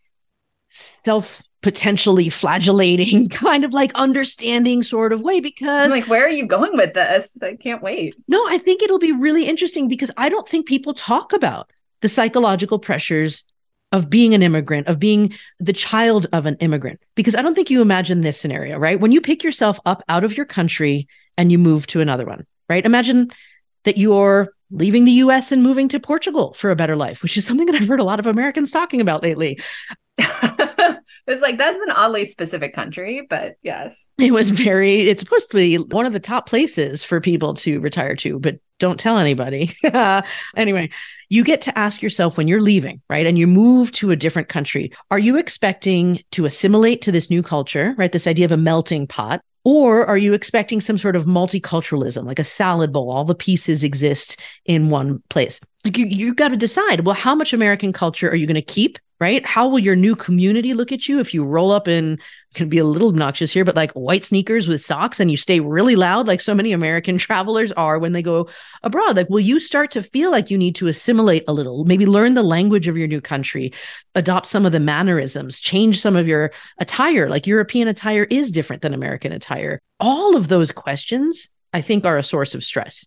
self 0.69 1.43
potentially 1.67 2.29
flagellating 2.29 3.29
kind 3.31 3.65
of 3.65 3.73
like 3.73 3.93
understanding 3.95 4.85
sort 4.85 5.13
of 5.13 5.21
way 5.23 5.41
because 5.41 5.85
I'm 5.85 5.91
like 5.91 6.07
where 6.07 6.25
are 6.25 6.31
you 6.31 6.47
going 6.47 6.77
with 6.77 6.95
this? 6.95 7.29
I 7.43 7.57
can't 7.57 7.83
wait. 7.83 8.15
No 8.29 8.47
i 8.49 8.57
think 8.57 8.83
it'll 8.83 9.01
be 9.01 9.11
really 9.11 9.49
interesting 9.49 9.89
because 9.89 10.13
i 10.17 10.29
don't 10.29 10.47
think 10.47 10.69
people 10.69 10.95
talk 10.95 11.33
about 11.33 11.71
the 12.03 12.09
psychological 12.09 12.79
pressures 12.79 13.43
of 13.91 14.09
being 14.09 14.33
an 14.33 14.45
immigrant 14.45 14.87
of 14.87 15.01
being 15.01 15.35
the 15.59 15.73
child 15.73 16.27
of 16.33 16.47
an 16.47 16.57
immigrant. 16.61 17.01
Because 17.17 17.35
i 17.35 17.43
don't 17.43 17.55
think 17.55 17.71
you 17.71 17.83
imagine 17.83 18.21
this 18.21 18.41
scenario 18.41 18.79
right? 18.79 19.01
When 19.01 19.11
you 19.11 19.21
pick 19.21 19.43
yourself 19.43 19.81
up 19.87 20.05
out 20.09 20.23
of 20.23 20.37
your 20.37 20.47
country 20.47 21.09
and 21.37 21.51
you 21.51 21.59
move 21.59 21.89
to 21.89 22.01
another 22.01 22.27
one 22.27 22.47
right? 22.69 22.87
Imagine 22.87 23.31
that 23.85 23.97
you're 23.97 24.53
leaving 24.71 25.05
the 25.05 25.13
US 25.13 25.53
and 25.53 25.63
moving 25.63 25.89
to 25.89 26.01
Portugal 26.01 26.55
for 26.55 26.71
a 26.71 26.77
better 26.77 26.97
life, 26.97 27.23
which 27.23 27.37
is 27.37 27.45
something 27.45 27.67
that 27.67 27.75
I've 27.75 27.89
heard 27.89 28.01
a 28.01 28.05
lot 28.05 28.21
of 28.21 28.27
Americans 28.27 28.71
talking 28.71 29.01
about 29.01 29.23
lately. 29.23 29.61
it's 30.19 31.43
like 31.43 31.59
that's 31.59 31.81
an 31.81 31.91
oddly 31.91 32.25
specific 32.25 32.73
country, 32.75 33.27
but 33.29 33.57
yes. 33.63 34.05
It 34.19 34.33
was 34.33 34.51
very, 34.51 35.09
it's 35.09 35.21
supposed 35.21 35.51
to 35.51 35.57
be 35.57 35.77
one 35.77 36.07
of 36.07 36.13
the 36.13 36.21
top 36.21 36.49
places 36.49 37.03
for 37.03 37.21
people 37.21 37.55
to 37.55 37.81
retire 37.81 38.17
to, 38.17 38.39
but 38.39 38.59
don't 38.79 39.01
tell 39.01 39.19
anybody. 39.19 39.75
anyway, 40.57 40.91
you 41.29 41.45
get 41.45 41.63
to 41.63 41.79
ask 41.79 42.03
yourself 42.03 42.37
when 42.37 42.49
you're 42.49 42.61
leaving, 42.61 43.01
right? 43.09 43.27
And 43.27 43.39
you 43.39 43.47
move 43.47 43.91
to 43.93 44.11
a 44.11 44.17
different 44.17 44.49
country, 44.49 44.93
are 45.11 45.19
you 45.19 45.37
expecting 45.37 46.23
to 46.33 46.45
assimilate 46.45 47.03
to 47.03 47.13
this 47.13 47.31
new 47.31 47.43
culture, 47.43 47.95
right? 47.97 48.13
This 48.13 48.27
idea 48.27 48.45
of 48.45 48.53
a 48.53 48.57
melting 48.57 49.07
pot. 49.07 49.43
Or 49.67 50.07
are 50.07 50.17
you 50.17 50.33
expecting 50.33 50.81
some 50.81 50.97
sort 50.97 51.17
of 51.17 51.25
multiculturalism, 51.25 52.25
like 52.25 52.39
a 52.39 52.45
salad 52.45 52.93
bowl? 52.93 53.11
All 53.11 53.25
the 53.25 53.35
pieces 53.35 53.83
exist 53.83 54.41
in 54.65 54.91
one 54.91 55.25
place. 55.29 55.59
Like 55.85 55.99
you, 55.99 56.07
you 56.07 56.35
got 56.35 56.49
to 56.51 56.57
decide. 56.57 57.05
Well, 57.05 57.17
how 57.17 57.35
much 57.35 57.53
American 57.53 57.93
culture 57.93 58.31
are 58.31 58.37
you 58.37 58.47
going 58.47 58.55
to 58.55 58.63
keep? 58.63 58.97
Right? 59.19 59.45
How 59.45 59.67
will 59.67 59.81
your 59.81 59.97
new 59.97 60.15
community 60.15 60.73
look 60.73 60.93
at 60.93 61.09
you 61.09 61.19
if 61.19 61.35
you 61.35 61.43
roll 61.43 61.73
up 61.73 61.89
in? 61.89 62.21
Can 62.57 62.71
be 62.71 62.79
a 62.79 62.85
little 62.85 63.09
obnoxious 63.09 63.53
here, 63.53 63.67
but 63.67 63.77
like 63.77 63.93
white 63.93 64.25
sneakers 64.25 64.67
with 64.67 64.83
socks, 64.83 65.21
and 65.21 65.31
you 65.31 65.37
stay 65.37 65.61
really 65.61 65.95
loud, 65.95 66.27
like 66.27 66.41
so 66.41 66.55
many 66.55 66.73
American 66.73 67.19
travelers 67.27 67.71
are 67.73 67.99
when 67.99 68.13
they 68.13 68.23
go 68.23 68.49
abroad. 68.83 69.17
Like, 69.17 69.29
will 69.29 69.41
you 69.41 69.61
start 69.61 69.91
to 69.93 70.03
feel 70.03 70.31
like 70.31 70.51
you 70.51 70.57
need 70.57 70.75
to 70.77 70.89
assimilate 70.89 71.45
a 71.47 71.53
little? 71.53 71.85
Maybe 71.85 72.07
learn 72.07 72.33
the 72.33 72.43
language 72.43 72.89
of 72.89 72.97
your 72.97 73.09
new 73.09 73.21
country, 73.21 73.75
adopt 74.15 74.47
some 74.47 74.65
of 74.65 74.73
the 74.73 74.81
mannerisms, 74.81 75.61
change 75.61 76.01
some 76.01 76.17
of 76.17 76.27
your 76.27 76.51
attire. 76.79 77.29
Like 77.29 77.47
European 77.47 77.89
attire 77.89 78.25
is 78.25 78.51
different 78.51 78.81
than 78.81 78.95
American 78.95 79.33
attire. 79.33 79.79
All 80.01 80.35
of 80.35 80.49
those 80.49 80.71
questions, 80.73 81.51
I 81.73 81.83
think, 81.83 82.07
are 82.07 82.17
a 82.17 82.23
source 82.23 82.55
of 82.55 82.65
stress. 82.65 83.05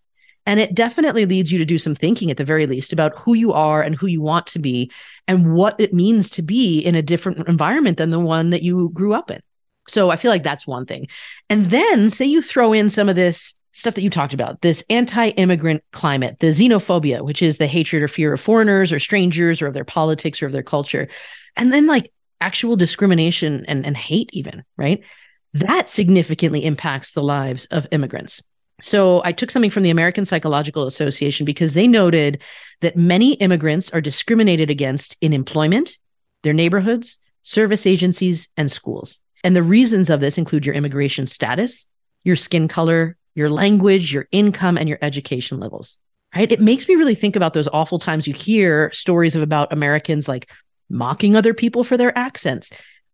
And 0.50 0.60
it 0.60 0.74
definitely 0.74 1.28
leads 1.28 1.52
you 1.52 1.60
to 1.60 1.64
do 1.64 1.78
some 1.78 1.94
thinking 1.94 2.32
at 2.32 2.38
the 2.38 2.44
very 2.44 2.66
least 2.66 2.92
about 2.92 3.16
who 3.16 3.36
you 3.36 3.54
are 3.54 3.84
and 3.84 3.94
who 3.94 4.08
you 4.08 4.20
want 4.20 4.48
to 4.48 4.58
be 4.58 4.92
and 5.28 5.54
what 5.54 5.80
it 5.80 5.94
means 5.94 6.28
to 6.32 6.42
be 6.42 6.80
in 6.80 6.96
a 6.96 7.04
different 7.04 7.48
environment 7.48 7.98
than 7.98 8.10
the 8.10 8.20
one 8.20 8.50
that 8.50 8.64
you 8.64 8.90
grew 8.90 9.14
up 9.14 9.30
in. 9.30 9.40
So 9.88 10.10
I 10.10 10.16
feel 10.16 10.32
like 10.32 10.42
that's 10.42 10.66
one 10.66 10.88
thing. 10.88 11.08
And 11.52 11.70
then 11.70 12.10
say 12.10 12.26
you 12.26 12.42
throw 12.42 12.74
in 12.74 12.90
some 12.90 13.08
of 13.08 13.16
this 13.16 13.54
stuff 13.74 13.94
that 13.94 14.02
you 14.02 14.10
talked 14.10 14.34
about, 14.34 14.62
this 14.62 14.84
anti-immigrant 14.90 15.84
climate, 15.92 16.38
the 16.40 16.48
xenophobia, 16.48 17.22
which 17.22 17.44
is 17.44 17.60
the 17.60 17.68
hatred 17.68 18.02
or 18.02 18.08
fear 18.08 18.34
of 18.34 18.42
foreigners 18.42 18.92
or 18.92 18.98
strangers 18.98 19.62
or 19.62 19.68
of 19.68 19.76
their 19.76 19.86
politics 19.86 20.42
or 20.42 20.48
of 20.48 20.52
their 20.52 20.64
culture. 20.64 21.10
And 21.58 21.72
then 21.72 21.86
like 21.86 22.12
actual 22.42 22.76
discrimination 22.76 23.66
and, 23.68 23.86
and 23.86 23.96
hate 23.96 24.32
even, 24.34 24.64
right? 24.78 25.04
That 25.54 25.90
significantly 25.90 26.66
impacts 26.66 27.12
the 27.12 27.22
lives 27.22 27.68
of 27.68 27.86
immigrants. 27.92 28.42
So 28.82 29.22
I 29.26 29.32
took 29.32 29.52
something 29.52 29.72
from 29.72 29.84
the 29.84 29.90
American 29.90 30.26
Psychological 30.26 30.86
Association 30.86 31.46
because 31.46 31.74
they 31.74 31.88
noted 31.88 32.42
that 32.82 32.96
many 32.96 33.34
immigrants 33.34 33.90
are 33.92 34.02
discriminated 34.02 34.70
against 34.70 35.18
in 35.22 35.34
employment, 35.34 35.98
their 36.44 36.54
neighborhoods, 36.54 37.20
service 37.44 37.86
agencies, 37.86 38.48
and 38.58 38.72
schools. 38.72 39.20
And 39.44 39.56
the 39.56 39.64
reasons 39.64 40.10
of 40.10 40.22
this 40.22 40.38
include 40.38 40.66
your 40.66 40.76
immigration 40.76 41.28
status, 41.28 41.88
your 42.24 42.36
skin 42.36 42.68
color, 42.68 43.18
your 43.36 43.50
language, 43.50 44.14
your 44.14 44.28
income, 44.32 44.78
and 44.78 44.90
your 44.90 45.00
education 45.02 45.60
levels. 45.60 45.98
Right? 46.36 46.52
It 46.52 46.62
makes 46.62 46.88
me 46.88 46.96
really 46.96 47.16
think 47.16 47.36
about 47.36 47.54
those 47.54 47.68
awful 47.70 48.00
times 48.00 48.28
you 48.28 48.34
hear 48.34 48.92
stories 48.92 49.36
of 49.36 49.42
about 49.42 49.74
Americans 49.74 50.28
like 50.28 50.50
mocking 50.90 51.36
other 51.36 51.54
people 51.54 51.84
for 51.84 51.98
their 51.98 52.16
accents. 52.18 52.70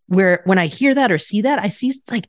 Where 0.07 0.41
when 0.45 0.57
I 0.57 0.67
hear 0.67 0.93
that 0.93 1.11
or 1.11 1.17
see 1.17 1.41
that, 1.41 1.59
I 1.59 1.69
see 1.69 1.93
like, 2.11 2.27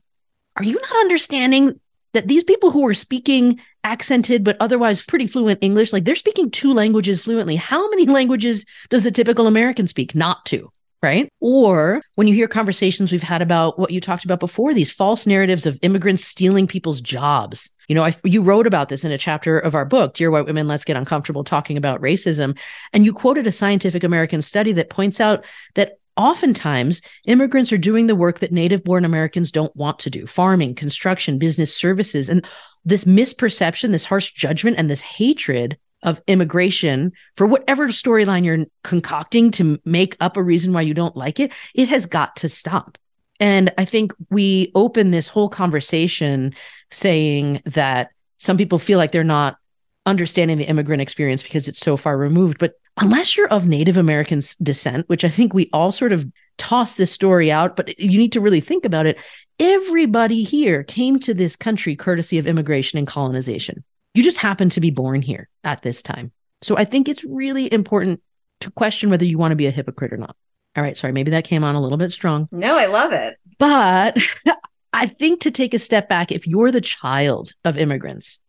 are 0.55 0.63
you 0.63 0.75
not 0.75 0.95
understanding 0.97 1.79
that 2.13 2.27
these 2.27 2.43
people 2.43 2.71
who 2.71 2.85
are 2.87 2.93
speaking 2.93 3.59
accented 3.83 4.43
but 4.43 4.57
otherwise 4.59 5.01
pretty 5.01 5.27
fluent 5.27 5.59
English, 5.61 5.93
like 5.93 6.03
they're 6.03 6.15
speaking 6.15 6.51
two 6.51 6.73
languages 6.73 7.23
fluently. 7.23 7.55
How 7.55 7.89
many 7.89 8.05
languages 8.05 8.65
does 8.89 9.05
a 9.05 9.11
typical 9.11 9.47
American 9.47 9.87
speak? 9.87 10.15
Not 10.15 10.45
two. 10.45 10.71
Right. 11.03 11.31
Or 11.39 12.01
when 12.15 12.27
you 12.27 12.33
hear 12.33 12.47
conversations 12.47 13.11
we've 13.11 13.21
had 13.21 13.43
about 13.43 13.77
what 13.77 13.91
you 13.91 14.01
talked 14.01 14.25
about 14.25 14.39
before, 14.39 14.73
these 14.73 14.89
false 14.91 15.27
narratives 15.27 15.67
of 15.67 15.77
immigrants 15.83 16.25
stealing 16.25 16.65
people's 16.65 17.01
jobs. 17.01 17.69
You 17.87 17.93
know, 17.93 18.03
I, 18.03 18.15
you 18.23 18.41
wrote 18.41 18.65
about 18.65 18.89
this 18.89 19.03
in 19.03 19.11
a 19.11 19.17
chapter 19.17 19.59
of 19.59 19.75
our 19.75 19.85
book, 19.85 20.15
Dear 20.15 20.31
White 20.31 20.47
Women, 20.47 20.67
Let's 20.67 20.83
Get 20.83 20.97
Uncomfortable 20.97 21.43
Talking 21.43 21.77
About 21.77 22.01
Racism. 22.01 22.57
And 22.93 23.05
you 23.05 23.13
quoted 23.13 23.45
a 23.45 23.51
Scientific 23.51 24.03
American 24.03 24.41
study 24.41 24.73
that 24.73 24.89
points 24.89 25.21
out 25.21 25.45
that 25.75 25.96
Oftentimes, 26.17 27.01
immigrants 27.25 27.71
are 27.71 27.77
doing 27.77 28.07
the 28.07 28.15
work 28.15 28.39
that 28.39 28.51
native 28.51 28.83
born 28.83 29.05
Americans 29.05 29.51
don't 29.51 29.75
want 29.75 29.99
to 29.99 30.09
do 30.09 30.25
farming, 30.25 30.75
construction, 30.75 31.37
business 31.37 31.75
services. 31.75 32.27
And 32.27 32.43
this 32.83 33.05
misperception, 33.05 33.91
this 33.91 34.05
harsh 34.05 34.33
judgment, 34.33 34.77
and 34.77 34.89
this 34.89 35.01
hatred 35.01 35.77
of 36.03 36.21
immigration 36.27 37.11
for 37.35 37.47
whatever 37.47 37.87
storyline 37.87 38.45
you're 38.45 38.65
concocting 38.83 39.51
to 39.51 39.79
make 39.85 40.15
up 40.19 40.37
a 40.37 40.43
reason 40.43 40.73
why 40.73 40.81
you 40.81 40.93
don't 40.93 41.17
like 41.17 41.39
it, 41.39 41.51
it 41.73 41.89
has 41.89 42.05
got 42.05 42.35
to 42.37 42.49
stop. 42.49 42.97
And 43.39 43.71
I 43.77 43.85
think 43.85 44.13
we 44.29 44.71
open 44.73 45.11
this 45.11 45.27
whole 45.27 45.49
conversation 45.49 46.55
saying 46.91 47.61
that 47.65 48.09
some 48.39 48.57
people 48.57 48.79
feel 48.79 48.97
like 48.97 49.11
they're 49.11 49.23
not 49.23 49.57
understanding 50.05 50.57
the 50.57 50.67
immigrant 50.67 51.01
experience 51.01 51.43
because 51.43 51.67
it's 51.67 51.79
so 51.79 51.97
far 51.97 52.17
removed. 52.17 52.57
But 52.57 52.73
unless 52.97 53.37
you're 53.37 53.47
of 53.47 53.67
Native 53.67 53.97
American 53.97 54.41
descent, 54.61 55.07
which 55.07 55.23
I 55.23 55.29
think 55.29 55.53
we 55.53 55.69
all 55.73 55.91
sort 55.91 56.13
of 56.13 56.25
toss 56.57 56.95
this 56.95 57.11
story 57.11 57.51
out, 57.51 57.75
but 57.75 57.97
you 57.99 58.17
need 58.17 58.31
to 58.33 58.41
really 58.41 58.61
think 58.61 58.85
about 58.85 59.05
it. 59.05 59.17
Everybody 59.59 60.43
here 60.43 60.83
came 60.83 61.19
to 61.19 61.33
this 61.33 61.55
country 61.55 61.95
courtesy 61.95 62.37
of 62.37 62.47
immigration 62.47 62.97
and 62.97 63.07
colonization. 63.07 63.83
You 64.13 64.23
just 64.23 64.37
happen 64.37 64.69
to 64.71 64.81
be 64.81 64.91
born 64.91 65.21
here 65.21 65.49
at 65.63 65.81
this 65.81 66.01
time. 66.01 66.31
So 66.61 66.77
I 66.77 66.85
think 66.85 67.07
it's 67.07 67.23
really 67.23 67.71
important 67.71 68.21
to 68.61 68.71
question 68.71 69.09
whether 69.09 69.25
you 69.25 69.37
want 69.37 69.51
to 69.51 69.55
be 69.55 69.67
a 69.67 69.71
hypocrite 69.71 70.13
or 70.13 70.17
not. 70.17 70.35
All 70.75 70.83
right, 70.83 70.97
sorry, 70.97 71.13
maybe 71.13 71.31
that 71.31 71.43
came 71.43 71.63
on 71.63 71.75
a 71.75 71.81
little 71.81 71.97
bit 71.97 72.11
strong. 72.11 72.47
No, 72.51 72.77
I 72.77 72.85
love 72.87 73.13
it. 73.13 73.37
But 73.57 74.17
I 74.93 75.07
think 75.07 75.41
to 75.41 75.51
take 75.51 75.73
a 75.73 75.79
step 75.79 76.09
back, 76.09 76.31
if 76.31 76.47
you're 76.47 76.71
the 76.71 76.81
child 76.81 77.53
of 77.63 77.77
immigrants, 77.77 78.39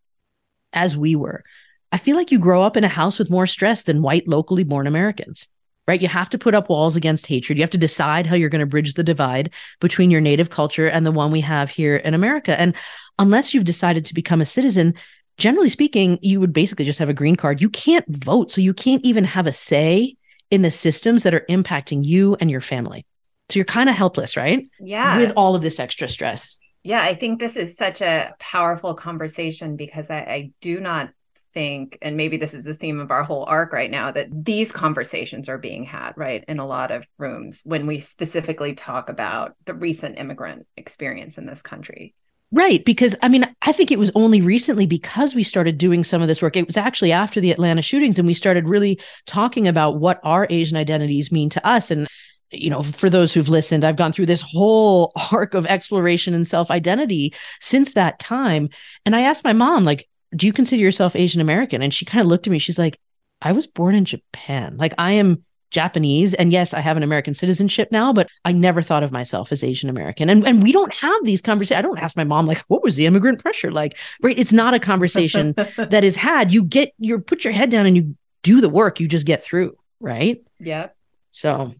as 0.72 0.96
we 0.96 1.16
were, 1.16 1.42
I 1.90 1.98
feel 1.98 2.16
like 2.16 2.30
you 2.30 2.38
grow 2.38 2.62
up 2.62 2.76
in 2.76 2.84
a 2.84 2.88
house 2.88 3.18
with 3.18 3.30
more 3.30 3.46
stress 3.46 3.84
than 3.84 4.02
white, 4.02 4.28
locally 4.28 4.64
born 4.64 4.86
Americans, 4.86 5.48
right? 5.86 6.00
You 6.00 6.08
have 6.08 6.28
to 6.30 6.38
put 6.38 6.54
up 6.54 6.68
walls 6.68 6.96
against 6.96 7.26
hatred. 7.26 7.58
You 7.58 7.62
have 7.62 7.70
to 7.70 7.78
decide 7.78 8.26
how 8.26 8.36
you're 8.36 8.50
going 8.50 8.60
to 8.60 8.66
bridge 8.66 8.94
the 8.94 9.02
divide 9.02 9.52
between 9.80 10.10
your 10.10 10.20
native 10.20 10.50
culture 10.50 10.86
and 10.86 11.06
the 11.06 11.12
one 11.12 11.32
we 11.32 11.40
have 11.40 11.70
here 11.70 11.96
in 11.96 12.14
America. 12.14 12.58
And 12.60 12.74
unless 13.18 13.54
you've 13.54 13.64
decided 13.64 14.04
to 14.04 14.14
become 14.14 14.40
a 14.40 14.46
citizen, 14.46 14.94
generally 15.38 15.70
speaking, 15.70 16.18
you 16.20 16.40
would 16.40 16.52
basically 16.52 16.84
just 16.84 16.98
have 16.98 17.08
a 17.08 17.14
green 17.14 17.36
card. 17.36 17.62
You 17.62 17.70
can't 17.70 18.04
vote. 18.08 18.50
So 18.50 18.60
you 18.60 18.74
can't 18.74 19.04
even 19.04 19.24
have 19.24 19.46
a 19.46 19.52
say 19.52 20.16
in 20.50 20.62
the 20.62 20.70
systems 20.70 21.22
that 21.22 21.34
are 21.34 21.44
impacting 21.48 22.04
you 22.04 22.36
and 22.40 22.50
your 22.50 22.60
family. 22.60 23.06
So 23.50 23.58
you're 23.58 23.64
kind 23.64 23.88
of 23.88 23.94
helpless, 23.94 24.36
right? 24.36 24.68
Yeah. 24.78 25.18
With 25.18 25.32
all 25.36 25.54
of 25.54 25.62
this 25.62 25.80
extra 25.80 26.08
stress. 26.08 26.58
Yeah, 26.82 27.02
I 27.02 27.14
think 27.14 27.38
this 27.38 27.56
is 27.56 27.76
such 27.76 28.00
a 28.00 28.34
powerful 28.38 28.94
conversation 28.94 29.76
because 29.76 30.10
I, 30.10 30.18
I 30.18 30.50
do 30.60 30.80
not 30.80 31.10
think, 31.58 31.98
and 32.02 32.16
maybe 32.16 32.36
this 32.36 32.54
is 32.54 32.64
the 32.64 32.72
theme 32.72 33.00
of 33.00 33.10
our 33.10 33.24
whole 33.24 33.44
arc 33.44 33.72
right 33.72 33.90
now, 33.90 34.12
that 34.12 34.28
these 34.44 34.70
conversations 34.70 35.48
are 35.48 35.58
being 35.58 35.82
had, 35.82 36.12
right, 36.16 36.44
in 36.46 36.60
a 36.60 36.66
lot 36.66 36.92
of 36.92 37.04
rooms 37.18 37.62
when 37.64 37.84
we 37.88 37.98
specifically 37.98 38.74
talk 38.74 39.08
about 39.08 39.56
the 39.64 39.74
recent 39.74 40.20
immigrant 40.20 40.68
experience 40.76 41.36
in 41.36 41.46
this 41.46 41.60
country. 41.60 42.14
Right. 42.52 42.84
Because 42.84 43.16
I 43.22 43.28
mean, 43.28 43.52
I 43.62 43.72
think 43.72 43.90
it 43.90 43.98
was 43.98 44.12
only 44.14 44.40
recently 44.40 44.86
because 44.86 45.34
we 45.34 45.42
started 45.42 45.78
doing 45.78 46.04
some 46.04 46.22
of 46.22 46.28
this 46.28 46.40
work. 46.40 46.56
It 46.56 46.64
was 46.64 46.76
actually 46.76 47.10
after 47.10 47.40
the 47.40 47.50
Atlanta 47.50 47.82
shootings, 47.82 48.20
and 48.20 48.28
we 48.28 48.34
started 48.34 48.68
really 48.68 49.00
talking 49.26 49.66
about 49.66 49.98
what 49.98 50.20
our 50.22 50.46
Asian 50.50 50.76
identities 50.76 51.32
mean 51.32 51.50
to 51.50 51.66
us. 51.66 51.90
And, 51.90 52.06
you 52.52 52.70
know, 52.70 52.84
for 52.84 53.10
those 53.10 53.34
who've 53.34 53.48
listened, 53.48 53.84
I've 53.84 53.96
gone 53.96 54.12
through 54.12 54.26
this 54.26 54.42
whole 54.42 55.10
arc 55.32 55.54
of 55.54 55.66
exploration 55.66 56.34
and 56.34 56.46
self 56.46 56.70
identity 56.70 57.34
since 57.60 57.94
that 57.94 58.20
time. 58.20 58.68
And 59.04 59.16
I 59.16 59.22
asked 59.22 59.42
my 59.42 59.52
mom, 59.52 59.84
like, 59.84 60.08
do 60.34 60.46
you 60.46 60.52
consider 60.52 60.82
yourself 60.82 61.16
Asian 61.16 61.40
American? 61.40 61.82
And 61.82 61.92
she 61.92 62.04
kind 62.04 62.20
of 62.20 62.26
looked 62.26 62.46
at 62.46 62.50
me. 62.50 62.58
She's 62.58 62.78
like, 62.78 62.98
I 63.40 63.52
was 63.52 63.66
born 63.66 63.94
in 63.94 64.04
Japan. 64.04 64.76
Like 64.76 64.94
I 64.98 65.12
am 65.12 65.44
Japanese. 65.70 66.34
And 66.34 66.52
yes, 66.52 66.72
I 66.72 66.80
have 66.80 66.96
an 66.96 67.02
American 67.02 67.34
citizenship 67.34 67.88
now, 67.92 68.12
but 68.12 68.28
I 68.44 68.52
never 68.52 68.82
thought 68.82 69.02
of 69.02 69.12
myself 69.12 69.52
as 69.52 69.62
Asian 69.62 69.90
American. 69.90 70.30
And, 70.30 70.46
and 70.46 70.62
we 70.62 70.72
don't 70.72 70.94
have 70.94 71.24
these 71.24 71.42
conversations. 71.42 71.78
I 71.78 71.82
don't 71.82 71.98
ask 71.98 72.16
my 72.16 72.24
mom, 72.24 72.46
like, 72.46 72.64
what 72.68 72.82
was 72.82 72.96
the 72.96 73.06
immigrant 73.06 73.40
pressure 73.40 73.70
like? 73.70 73.96
Right. 74.22 74.38
It's 74.38 74.52
not 74.52 74.74
a 74.74 74.80
conversation 74.80 75.54
that 75.76 76.04
is 76.04 76.16
had. 76.16 76.52
You 76.52 76.64
get 76.64 76.92
your 76.98 77.20
put 77.20 77.44
your 77.44 77.52
head 77.52 77.70
down 77.70 77.86
and 77.86 77.96
you 77.96 78.16
do 78.42 78.60
the 78.60 78.68
work, 78.68 79.00
you 79.00 79.08
just 79.08 79.26
get 79.26 79.42
through. 79.42 79.76
Right. 80.00 80.42
Yeah. 80.58 80.88
So 81.30 81.74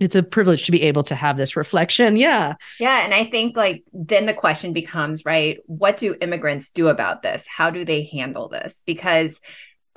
it's 0.00 0.14
a 0.14 0.22
privilege 0.22 0.66
to 0.66 0.72
be 0.72 0.82
able 0.82 1.02
to 1.04 1.14
have 1.14 1.36
this 1.36 1.56
reflection. 1.56 2.16
Yeah. 2.16 2.54
Yeah. 2.78 3.04
And 3.04 3.12
I 3.12 3.24
think 3.24 3.56
like 3.56 3.82
then 3.92 4.26
the 4.26 4.34
question 4.34 4.72
becomes, 4.72 5.24
right, 5.24 5.58
what 5.66 5.96
do 5.96 6.16
immigrants 6.20 6.70
do 6.70 6.88
about 6.88 7.22
this? 7.22 7.44
How 7.46 7.70
do 7.70 7.84
they 7.84 8.04
handle 8.04 8.48
this? 8.48 8.82
Because 8.86 9.40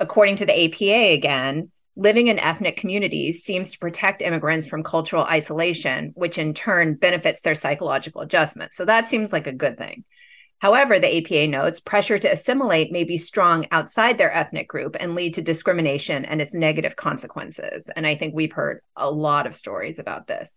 according 0.00 0.36
to 0.36 0.46
the 0.46 0.64
APA 0.64 1.12
again, 1.12 1.70
living 1.94 2.28
in 2.28 2.38
ethnic 2.38 2.76
communities 2.76 3.44
seems 3.44 3.72
to 3.72 3.78
protect 3.78 4.22
immigrants 4.22 4.66
from 4.66 4.82
cultural 4.82 5.24
isolation, 5.24 6.12
which 6.14 6.38
in 6.38 6.54
turn 6.54 6.94
benefits 6.94 7.40
their 7.42 7.54
psychological 7.54 8.22
adjustment. 8.22 8.74
So 8.74 8.84
that 8.86 9.08
seems 9.08 9.32
like 9.32 9.46
a 9.46 9.52
good 9.52 9.78
thing. 9.78 10.04
However, 10.62 11.00
the 11.00 11.18
APA 11.18 11.48
notes 11.48 11.80
pressure 11.80 12.20
to 12.20 12.30
assimilate 12.30 12.92
may 12.92 13.02
be 13.02 13.16
strong 13.16 13.66
outside 13.72 14.16
their 14.16 14.32
ethnic 14.32 14.68
group 14.68 14.96
and 15.00 15.16
lead 15.16 15.34
to 15.34 15.42
discrimination 15.42 16.24
and 16.24 16.40
its 16.40 16.54
negative 16.54 16.94
consequences. 16.94 17.90
And 17.96 18.06
I 18.06 18.14
think 18.14 18.32
we've 18.32 18.52
heard 18.52 18.80
a 18.96 19.10
lot 19.10 19.48
of 19.48 19.56
stories 19.56 19.98
about 19.98 20.28
this. 20.28 20.52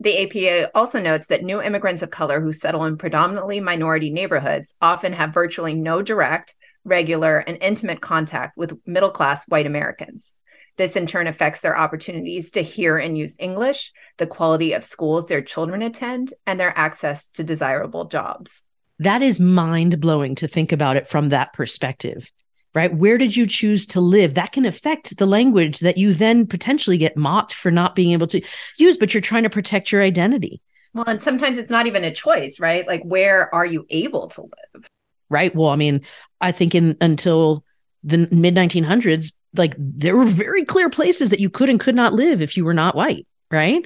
The 0.00 0.24
APA 0.24 0.72
also 0.74 1.00
notes 1.00 1.28
that 1.28 1.44
new 1.44 1.62
immigrants 1.62 2.02
of 2.02 2.10
color 2.10 2.40
who 2.40 2.50
settle 2.50 2.84
in 2.84 2.96
predominantly 2.96 3.60
minority 3.60 4.10
neighborhoods 4.10 4.74
often 4.80 5.12
have 5.12 5.32
virtually 5.32 5.74
no 5.74 6.02
direct, 6.02 6.56
regular, 6.82 7.38
and 7.38 7.56
intimate 7.62 8.00
contact 8.00 8.56
with 8.56 8.76
middle 8.84 9.12
class 9.12 9.46
white 9.46 9.66
Americans. 9.66 10.34
This 10.78 10.96
in 10.96 11.06
turn 11.06 11.28
affects 11.28 11.60
their 11.60 11.78
opportunities 11.78 12.50
to 12.50 12.60
hear 12.60 12.98
and 12.98 13.16
use 13.16 13.36
English, 13.38 13.92
the 14.16 14.26
quality 14.26 14.72
of 14.72 14.82
schools 14.82 15.28
their 15.28 15.42
children 15.42 15.80
attend, 15.80 16.34
and 16.44 16.58
their 16.58 16.76
access 16.76 17.28
to 17.28 17.44
desirable 17.44 18.06
jobs. 18.06 18.64
That 18.98 19.22
is 19.22 19.40
mind 19.40 20.00
blowing 20.00 20.34
to 20.36 20.48
think 20.48 20.72
about 20.72 20.96
it 20.96 21.08
from 21.08 21.30
that 21.30 21.52
perspective, 21.52 22.30
right? 22.74 22.94
Where 22.94 23.18
did 23.18 23.36
you 23.36 23.46
choose 23.46 23.86
to 23.88 24.00
live? 24.00 24.34
That 24.34 24.52
can 24.52 24.64
affect 24.64 25.16
the 25.16 25.26
language 25.26 25.80
that 25.80 25.98
you 25.98 26.14
then 26.14 26.46
potentially 26.46 26.98
get 26.98 27.16
mocked 27.16 27.54
for 27.54 27.70
not 27.70 27.94
being 27.94 28.12
able 28.12 28.28
to 28.28 28.40
use, 28.78 28.96
but 28.96 29.12
you're 29.12 29.20
trying 29.20 29.42
to 29.42 29.50
protect 29.50 29.90
your 29.90 30.02
identity. 30.02 30.60
Well, 30.92 31.06
and 31.06 31.20
sometimes 31.20 31.58
it's 31.58 31.70
not 31.70 31.86
even 31.86 32.04
a 32.04 32.14
choice, 32.14 32.60
right? 32.60 32.86
Like, 32.86 33.02
where 33.02 33.52
are 33.52 33.66
you 33.66 33.84
able 33.90 34.28
to 34.28 34.42
live? 34.42 34.86
Right. 35.28 35.54
Well, 35.54 35.70
I 35.70 35.76
mean, 35.76 36.02
I 36.40 36.52
think 36.52 36.74
in 36.74 36.96
until 37.00 37.64
the 38.04 38.28
mid 38.30 38.54
1900s, 38.54 39.32
like 39.56 39.74
there 39.76 40.16
were 40.16 40.24
very 40.24 40.64
clear 40.64 40.88
places 40.88 41.30
that 41.30 41.40
you 41.40 41.50
could 41.50 41.68
and 41.68 41.80
could 41.80 41.96
not 41.96 42.12
live 42.12 42.40
if 42.40 42.56
you 42.56 42.64
were 42.64 42.74
not 42.74 42.94
white, 42.94 43.26
right? 43.50 43.84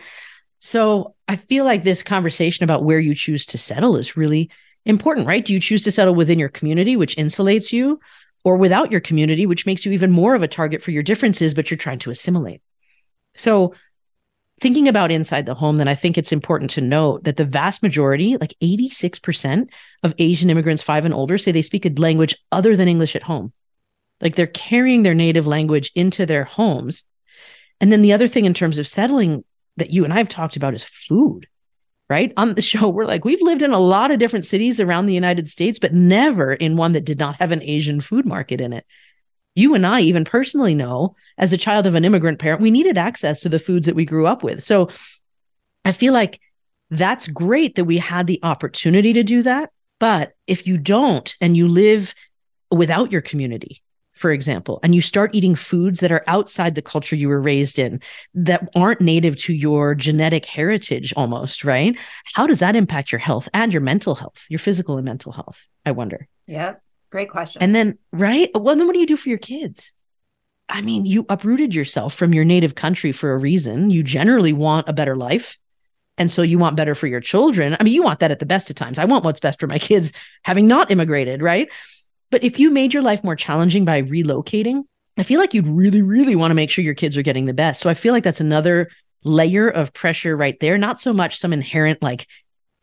So 0.58 1.14
I 1.28 1.36
feel 1.36 1.64
like 1.64 1.82
this 1.82 2.02
conversation 2.02 2.64
about 2.64 2.84
where 2.84 2.98
you 2.98 3.14
choose 3.14 3.46
to 3.46 3.58
settle 3.58 3.96
is 3.96 4.16
really 4.16 4.50
important, 4.84 5.26
right? 5.26 5.44
Do 5.44 5.52
you 5.52 5.60
choose 5.60 5.84
to 5.84 5.92
settle 5.92 6.14
within 6.14 6.38
your 6.38 6.48
community, 6.48 6.96
which 6.96 7.16
insulates 7.16 7.72
you, 7.72 8.00
or 8.44 8.56
without 8.56 8.90
your 8.90 9.00
community, 9.00 9.46
which 9.46 9.66
makes 9.66 9.84
you 9.84 9.92
even 9.92 10.10
more 10.10 10.34
of 10.34 10.42
a 10.42 10.48
target 10.48 10.82
for 10.82 10.90
your 10.90 11.02
differences, 11.02 11.54
but 11.54 11.70
you're 11.70 11.78
trying 11.78 11.98
to 12.00 12.10
assimilate? 12.10 12.62
So 13.34 13.74
thinking 14.60 14.88
about 14.88 15.12
inside 15.12 15.46
the 15.46 15.54
home, 15.54 15.76
then 15.76 15.88
I 15.88 15.94
think 15.94 16.18
it's 16.18 16.32
important 16.32 16.70
to 16.72 16.80
note 16.80 17.24
that 17.24 17.36
the 17.36 17.44
vast 17.44 17.82
majority, 17.82 18.36
like 18.36 18.54
86% 18.62 19.70
of 20.02 20.14
Asian 20.18 20.50
immigrants 20.50 20.82
five 20.82 21.04
and 21.04 21.14
older, 21.14 21.38
say 21.38 21.52
they 21.52 21.62
speak 21.62 21.86
a 21.86 21.90
language 21.90 22.36
other 22.50 22.76
than 22.76 22.88
English 22.88 23.14
at 23.14 23.22
home. 23.22 23.52
Like 24.20 24.34
they're 24.34 24.46
carrying 24.46 25.02
their 25.02 25.14
native 25.14 25.46
language 25.46 25.92
into 25.94 26.26
their 26.26 26.44
homes. 26.44 27.04
And 27.80 27.92
then 27.92 28.02
the 28.02 28.12
other 28.12 28.26
thing 28.26 28.44
in 28.44 28.54
terms 28.54 28.78
of 28.78 28.88
settling 28.88 29.44
that 29.76 29.90
you 29.90 30.04
and 30.04 30.12
I 30.12 30.18
have 30.18 30.28
talked 30.28 30.56
about 30.56 30.74
is 30.74 30.82
food, 30.82 31.46
right? 32.08 32.32
On 32.36 32.54
the 32.54 32.62
show, 32.62 32.88
we're 32.88 33.04
like, 33.04 33.24
we've 33.24 33.42
lived 33.42 33.62
in 33.62 33.72
a 33.72 33.78
lot 33.78 34.10
of 34.10 34.18
different 34.18 34.46
cities 34.46 34.80
around 34.80 35.06
the 35.06 35.14
United 35.14 35.48
States, 35.48 35.78
but 35.78 35.94
never 35.94 36.52
in 36.52 36.76
one 36.76 36.92
that 36.92 37.04
did 37.04 37.18
not 37.18 37.36
have 37.36 37.52
an 37.52 37.62
Asian 37.62 38.00
food 38.00 38.26
market 38.26 38.60
in 38.60 38.72
it. 38.72 38.86
You 39.54 39.74
and 39.74 39.86
I 39.86 40.00
even 40.02 40.24
personally 40.24 40.74
know, 40.74 41.16
as 41.36 41.52
a 41.52 41.58
child 41.58 41.86
of 41.86 41.94
an 41.94 42.04
immigrant 42.04 42.38
parent, 42.38 42.62
we 42.62 42.70
needed 42.70 42.96
access 42.96 43.40
to 43.40 43.48
the 43.48 43.58
foods 43.58 43.86
that 43.86 43.96
we 43.96 44.04
grew 44.04 44.26
up 44.26 44.42
with. 44.42 44.62
So 44.62 44.90
I 45.84 45.92
feel 45.92 46.12
like 46.12 46.40
that's 46.90 47.28
great 47.28 47.74
that 47.76 47.84
we 47.84 47.98
had 47.98 48.26
the 48.26 48.40
opportunity 48.42 49.12
to 49.14 49.22
do 49.22 49.42
that. 49.42 49.70
But 49.98 50.34
if 50.46 50.66
you 50.66 50.78
don't 50.78 51.36
and 51.40 51.56
you 51.56 51.66
live 51.66 52.14
without 52.70 53.10
your 53.10 53.20
community, 53.20 53.82
for 54.18 54.32
example, 54.32 54.80
and 54.82 54.94
you 54.94 55.00
start 55.00 55.34
eating 55.34 55.54
foods 55.54 56.00
that 56.00 56.12
are 56.12 56.24
outside 56.26 56.74
the 56.74 56.82
culture 56.82 57.16
you 57.16 57.28
were 57.28 57.40
raised 57.40 57.78
in, 57.78 58.00
that 58.34 58.68
aren't 58.74 59.00
native 59.00 59.36
to 59.36 59.52
your 59.52 59.94
genetic 59.94 60.44
heritage 60.44 61.14
almost, 61.16 61.64
right? 61.64 61.96
How 62.34 62.46
does 62.46 62.58
that 62.58 62.76
impact 62.76 63.12
your 63.12 63.20
health 63.20 63.48
and 63.54 63.72
your 63.72 63.82
mental 63.82 64.14
health, 64.14 64.44
your 64.48 64.58
physical 64.58 64.96
and 64.96 65.04
mental 65.04 65.32
health? 65.32 65.64
I 65.86 65.92
wonder. 65.92 66.26
Yeah, 66.46 66.74
great 67.10 67.30
question. 67.30 67.62
And 67.62 67.74
then, 67.74 67.98
right? 68.12 68.50
Well, 68.54 68.76
then 68.76 68.86
what 68.86 68.94
do 68.94 69.00
you 69.00 69.06
do 69.06 69.16
for 69.16 69.28
your 69.28 69.38
kids? 69.38 69.92
I 70.68 70.82
mean, 70.82 71.06
you 71.06 71.24
uprooted 71.28 71.74
yourself 71.74 72.14
from 72.14 72.34
your 72.34 72.44
native 72.44 72.74
country 72.74 73.12
for 73.12 73.32
a 73.32 73.38
reason. 73.38 73.90
You 73.90 74.02
generally 74.02 74.52
want 74.52 74.88
a 74.88 74.92
better 74.92 75.16
life. 75.16 75.56
And 76.18 76.30
so 76.30 76.42
you 76.42 76.58
want 76.58 76.76
better 76.76 76.94
for 76.96 77.06
your 77.06 77.20
children. 77.20 77.76
I 77.78 77.84
mean, 77.84 77.94
you 77.94 78.02
want 78.02 78.20
that 78.20 78.32
at 78.32 78.40
the 78.40 78.46
best 78.46 78.68
of 78.68 78.76
times. 78.76 78.98
I 78.98 79.04
want 79.04 79.24
what's 79.24 79.40
best 79.40 79.60
for 79.60 79.68
my 79.68 79.78
kids 79.78 80.12
having 80.42 80.66
not 80.66 80.90
immigrated, 80.90 81.40
right? 81.40 81.68
But 82.30 82.44
if 82.44 82.58
you 82.58 82.70
made 82.70 82.92
your 82.92 83.02
life 83.02 83.24
more 83.24 83.36
challenging 83.36 83.84
by 83.84 84.02
relocating, 84.02 84.82
I 85.16 85.22
feel 85.22 85.40
like 85.40 85.54
you'd 85.54 85.66
really, 85.66 86.02
really 86.02 86.36
want 86.36 86.50
to 86.50 86.54
make 86.54 86.70
sure 86.70 86.84
your 86.84 86.94
kids 86.94 87.16
are 87.16 87.22
getting 87.22 87.46
the 87.46 87.52
best. 87.52 87.80
So 87.80 87.90
I 87.90 87.94
feel 87.94 88.12
like 88.12 88.24
that's 88.24 88.40
another 88.40 88.88
layer 89.24 89.68
of 89.68 89.92
pressure 89.92 90.36
right 90.36 90.58
there. 90.60 90.78
Not 90.78 91.00
so 91.00 91.12
much 91.12 91.38
some 91.38 91.52
inherent 91.52 92.02
like 92.02 92.26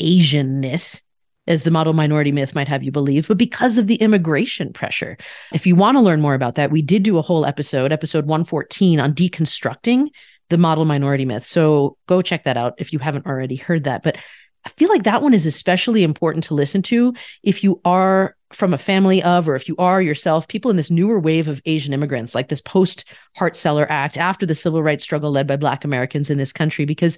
Asianness, 0.01 1.01
as 1.47 1.63
the 1.63 1.71
model 1.71 1.93
minority 1.93 2.31
myth 2.31 2.55
might 2.55 2.67
have 2.67 2.83
you 2.83 2.91
believe, 2.91 3.27
but 3.27 3.37
because 3.37 3.77
of 3.77 3.87
the 3.87 3.95
immigration 3.95 4.73
pressure. 4.73 5.17
If 5.53 5.67
you 5.67 5.75
want 5.75 5.95
to 5.95 6.01
learn 6.01 6.21
more 6.21 6.33
about 6.33 6.55
that, 6.55 6.71
we 6.71 6.81
did 6.81 7.03
do 7.03 7.17
a 7.17 7.21
whole 7.21 7.45
episode, 7.45 7.91
episode 7.91 8.25
114, 8.25 8.99
on 8.99 9.13
deconstructing 9.13 10.07
the 10.49 10.57
model 10.57 10.85
minority 10.85 11.25
myth. 11.25 11.45
So 11.45 11.97
go 12.07 12.21
check 12.21 12.43
that 12.45 12.57
out 12.57 12.73
if 12.77 12.93
you 12.93 12.99
haven't 12.99 13.25
already 13.25 13.55
heard 13.55 13.83
that. 13.85 14.03
But 14.03 14.17
I 14.65 14.69
feel 14.71 14.89
like 14.89 15.03
that 15.03 15.21
one 15.21 15.33
is 15.33 15.45
especially 15.45 16.03
important 16.03 16.43
to 16.45 16.55
listen 16.55 16.81
to 16.83 17.13
if 17.43 17.63
you 17.63 17.79
are 17.85 18.35
from 18.51 18.73
a 18.73 18.79
family 18.79 19.21
of, 19.21 19.47
or 19.47 19.55
if 19.55 19.67
you 19.67 19.75
are 19.77 20.01
yourself, 20.01 20.47
people 20.47 20.71
in 20.71 20.77
this 20.77 20.89
newer 20.89 21.19
wave 21.19 21.47
of 21.47 21.61
Asian 21.65 21.93
immigrants, 21.93 22.33
like 22.33 22.49
this 22.49 22.61
post 22.61 23.05
Hart-Celler 23.35 23.85
Act 23.91 24.17
after 24.17 24.45
the 24.45 24.55
civil 24.55 24.81
rights 24.81 25.03
struggle 25.03 25.31
led 25.31 25.45
by 25.45 25.55
Black 25.55 25.83
Americans 25.85 26.29
in 26.29 26.37
this 26.37 26.53
country, 26.53 26.85
because 26.85 27.17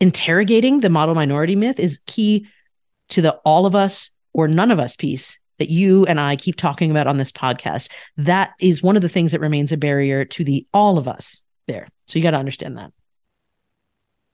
interrogating 0.00 0.80
the 0.80 0.90
model 0.90 1.14
minority 1.14 1.56
myth 1.56 1.78
is 1.78 1.98
key 2.06 2.46
to 3.08 3.20
the 3.20 3.34
all 3.44 3.66
of 3.66 3.74
us 3.74 4.10
or 4.32 4.48
none 4.48 4.70
of 4.70 4.78
us 4.78 4.96
piece 4.96 5.38
that 5.58 5.70
you 5.70 6.04
and 6.06 6.20
I 6.20 6.36
keep 6.36 6.56
talking 6.56 6.90
about 6.90 7.06
on 7.06 7.16
this 7.16 7.32
podcast. 7.32 7.90
That 8.16 8.52
is 8.60 8.82
one 8.82 8.96
of 8.96 9.02
the 9.02 9.08
things 9.08 9.32
that 9.32 9.40
remains 9.40 9.72
a 9.72 9.76
barrier 9.76 10.24
to 10.24 10.44
the 10.44 10.66
all 10.72 10.98
of 10.98 11.08
us 11.08 11.42
there. 11.66 11.88
So 12.06 12.18
you 12.18 12.22
got 12.22 12.32
to 12.32 12.36
understand 12.38 12.78
that. 12.78 12.92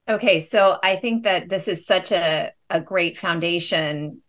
Okay, 0.09 0.41
so 0.41 0.79
I 0.83 0.97
think 0.97 1.25
that 1.25 1.49
this 1.49 1.69
is 1.69 1.87
such 1.87 2.11
a, 2.11 2.53
a 2.69 2.81
great 2.81 3.17
foundation 3.17 4.21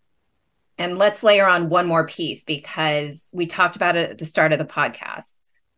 and 0.77 0.97
let's 0.97 1.23
layer 1.23 1.45
on 1.45 1.69
one 1.69 1.87
more 1.87 2.05
piece 2.05 2.43
because 2.43 3.29
we 3.33 3.45
talked 3.45 3.75
about 3.75 3.95
it 3.95 4.11
at 4.11 4.17
the 4.17 4.25
start 4.25 4.53
of 4.53 4.59
the 4.59 4.65
podcast. 4.65 5.33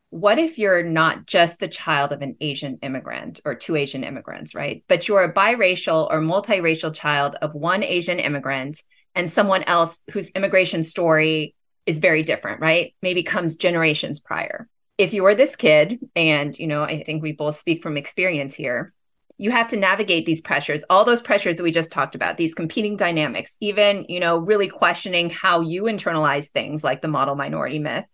What 0.10 0.40
if 0.40 0.58
you're 0.58 0.84
not 0.84 1.26
just 1.26 1.60
the 1.60 1.68
child 1.68 2.12
of 2.12 2.22
an 2.22 2.38
Asian 2.40 2.80
immigrant 2.82 3.42
or 3.44 3.56
two 3.56 3.76
Asian 3.76 4.04
immigrants, 4.04 4.56
right? 4.56 4.84
But 4.88 5.08
you're 5.08 5.24
a 5.24 5.34
biracial 5.34 6.10
or 6.10 6.20
multiracial 6.20 6.94
child 6.94 7.36
of 7.42 7.54
one 7.54 7.84
Asian 7.84 8.20
immigrant 8.20 8.82
and 9.16 9.30
someone 9.30 9.64
else 9.64 10.02
whose 10.12 10.30
immigration 10.30 10.84
story 10.84 11.56
is 11.86 12.00
very 12.00 12.24
different, 12.24 12.62
right? 12.62 12.96
Maybe 13.02 13.24
comes 13.24 13.56
generations 13.56 14.20
prior. 14.20 14.68
If 14.98 15.14
you 15.14 15.26
are 15.26 15.36
this 15.36 15.56
kid, 15.56 16.00
and 16.16 16.58
you 16.58 16.68
know, 16.68 16.84
I 16.84 17.04
think 17.04 17.22
we 17.22 17.34
both 17.34 17.58
speak 17.58 17.84
from 17.84 17.98
experience 17.98 18.56
here, 18.56 18.94
you 19.38 19.52
have 19.52 19.68
to 19.68 19.78
navigate 19.78 20.26
these 20.26 20.42
pressures 20.42 20.84
all 20.90 21.04
those 21.06 21.22
pressures 21.22 21.58
that 21.58 21.64
we 21.64 21.72
just 21.72 21.92
talked 21.92 22.16
about 22.16 22.38
these 22.38 22.54
competing 22.54 22.96
dynamics 22.96 23.58
even 23.60 24.06
you 24.08 24.20
know 24.20 24.38
really 24.38 24.68
questioning 24.68 25.30
how 25.30 25.62
you 25.62 25.84
internalize 25.84 26.48
things 26.50 26.84
like 26.84 27.02
the 27.02 27.08
model 27.08 27.36
minority 27.36 27.80
myth. 27.80 28.06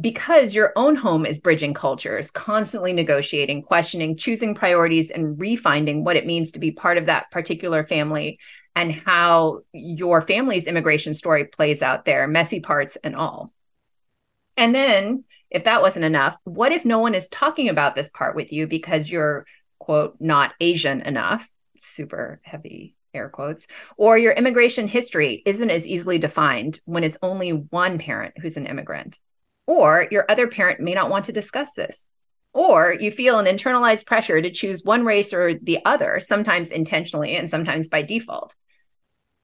Because 0.00 0.54
your 0.54 0.72
own 0.76 0.94
home 0.94 1.26
is 1.26 1.40
bridging 1.40 1.74
cultures 1.74 2.30
constantly 2.30 2.92
negotiating 2.92 3.62
questioning 3.62 4.16
choosing 4.16 4.54
priorities 4.54 5.10
and 5.10 5.36
refinding 5.36 6.04
what 6.04 6.16
it 6.16 6.26
means 6.26 6.52
to 6.52 6.60
be 6.60 6.70
part 6.70 6.96
of 6.96 7.06
that 7.06 7.30
particular 7.30 7.84
family 7.84 8.38
and 8.76 8.92
how 8.92 9.60
your 9.72 10.22
family's 10.22 10.66
immigration 10.66 11.12
story 11.12 11.44
plays 11.44 11.82
out 11.82 12.04
there 12.04 12.28
messy 12.28 12.60
parts 12.60 12.96
and 13.02 13.16
all. 13.16 13.52
And 14.56 14.74
then 14.74 15.24
if 15.50 15.64
that 15.64 15.82
wasn't 15.82 16.04
enough 16.04 16.36
what 16.44 16.72
if 16.72 16.84
no 16.84 17.00
one 17.00 17.14
is 17.14 17.28
talking 17.28 17.68
about 17.68 17.96
this 17.96 18.10
part 18.10 18.36
with 18.36 18.52
you 18.52 18.68
because 18.68 19.10
you're 19.10 19.44
quote, 19.80 20.14
not 20.20 20.52
Asian 20.60 21.00
enough, 21.00 21.50
super 21.80 22.40
heavy 22.44 22.94
air 23.12 23.28
quotes, 23.28 23.66
or 23.96 24.16
your 24.16 24.32
immigration 24.32 24.86
history 24.86 25.42
isn't 25.44 25.70
as 25.70 25.84
easily 25.84 26.18
defined 26.18 26.78
when 26.84 27.02
it's 27.02 27.18
only 27.22 27.50
one 27.50 27.98
parent 27.98 28.34
who's 28.40 28.56
an 28.56 28.66
immigrant, 28.66 29.18
or 29.66 30.06
your 30.12 30.24
other 30.28 30.46
parent 30.46 30.78
may 30.78 30.94
not 30.94 31.10
want 31.10 31.24
to 31.24 31.32
discuss 31.32 31.72
this. 31.72 32.06
or 32.52 32.96
you 32.98 33.10
feel 33.10 33.38
an 33.38 33.46
internalized 33.46 34.06
pressure 34.06 34.40
to 34.40 34.50
choose 34.50 34.82
one 34.82 35.04
race 35.04 35.32
or 35.32 35.54
the 35.54 35.78
other, 35.84 36.20
sometimes 36.20 36.70
intentionally 36.70 37.36
and 37.36 37.48
sometimes 37.48 37.88
by 37.88 38.02
default. 38.02 38.54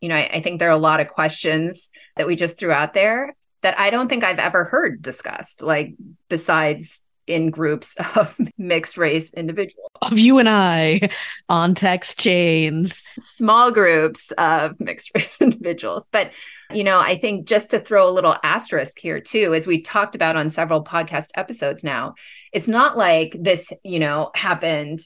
You 0.00 0.08
know, 0.08 0.16
I, 0.16 0.28
I 0.34 0.40
think 0.40 0.58
there 0.58 0.68
are 0.68 0.72
a 0.72 0.78
lot 0.78 1.00
of 1.00 1.08
questions 1.08 1.88
that 2.16 2.26
we 2.26 2.36
just 2.36 2.58
threw 2.58 2.72
out 2.72 2.94
there 2.94 3.34
that 3.62 3.78
I 3.78 3.90
don't 3.90 4.08
think 4.08 4.24
I've 4.24 4.38
ever 4.38 4.64
heard 4.64 5.02
discussed, 5.02 5.62
like 5.62 5.94
besides 6.28 7.00
in 7.26 7.50
groups 7.50 7.94
of 8.16 8.38
mixed 8.58 8.96
race 8.96 9.32
individuals. 9.34 9.90
Of 10.02 10.18
you 10.18 10.38
and 10.38 10.48
I 10.48 11.10
on 11.48 11.74
text 11.74 12.18
chains. 12.18 13.04
Small 13.18 13.70
groups 13.70 14.30
of 14.32 14.78
mixed 14.80 15.10
race 15.14 15.40
individuals. 15.40 16.06
But, 16.10 16.32
you 16.72 16.84
know, 16.84 16.98
I 16.98 17.16
think 17.16 17.46
just 17.46 17.70
to 17.70 17.80
throw 17.80 18.08
a 18.08 18.10
little 18.10 18.36
asterisk 18.42 18.98
here, 18.98 19.20
too, 19.20 19.54
as 19.54 19.66
we 19.66 19.82
talked 19.82 20.14
about 20.14 20.36
on 20.36 20.50
several 20.50 20.84
podcast 20.84 21.28
episodes 21.34 21.82
now, 21.82 22.14
it's 22.52 22.68
not 22.68 22.96
like 22.96 23.36
this, 23.38 23.72
you 23.82 23.98
know, 23.98 24.30
happened 24.34 25.00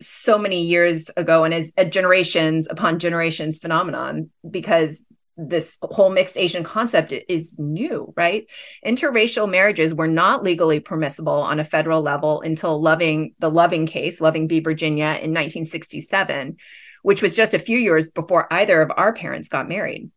so 0.00 0.38
many 0.38 0.62
years 0.62 1.10
ago 1.16 1.44
and 1.44 1.54
is 1.54 1.72
a 1.76 1.84
generations 1.84 2.68
upon 2.70 2.98
generations 2.98 3.58
phenomenon 3.58 4.30
because 4.48 5.02
this 5.36 5.76
whole 5.82 6.10
mixed 6.10 6.38
Asian 6.38 6.64
concept 6.64 7.12
is 7.28 7.58
new, 7.58 8.12
right? 8.16 8.46
Interracial 8.84 9.50
marriages 9.50 9.94
were 9.94 10.08
not 10.08 10.42
legally 10.42 10.80
permissible 10.80 11.32
on 11.32 11.60
a 11.60 11.64
federal 11.64 12.02
level 12.02 12.40
until 12.40 12.80
Loving, 12.80 13.34
the 13.38 13.50
Loving 13.50 13.86
case, 13.86 14.20
Loving 14.20 14.48
v. 14.48 14.60
Virginia 14.60 15.04
in 15.04 15.32
1967, 15.32 16.56
which 17.02 17.22
was 17.22 17.34
just 17.34 17.54
a 17.54 17.58
few 17.58 17.78
years 17.78 18.10
before 18.10 18.52
either 18.52 18.80
of 18.80 18.90
our 18.96 19.12
parents 19.12 19.48
got 19.48 19.68
married. 19.68 20.10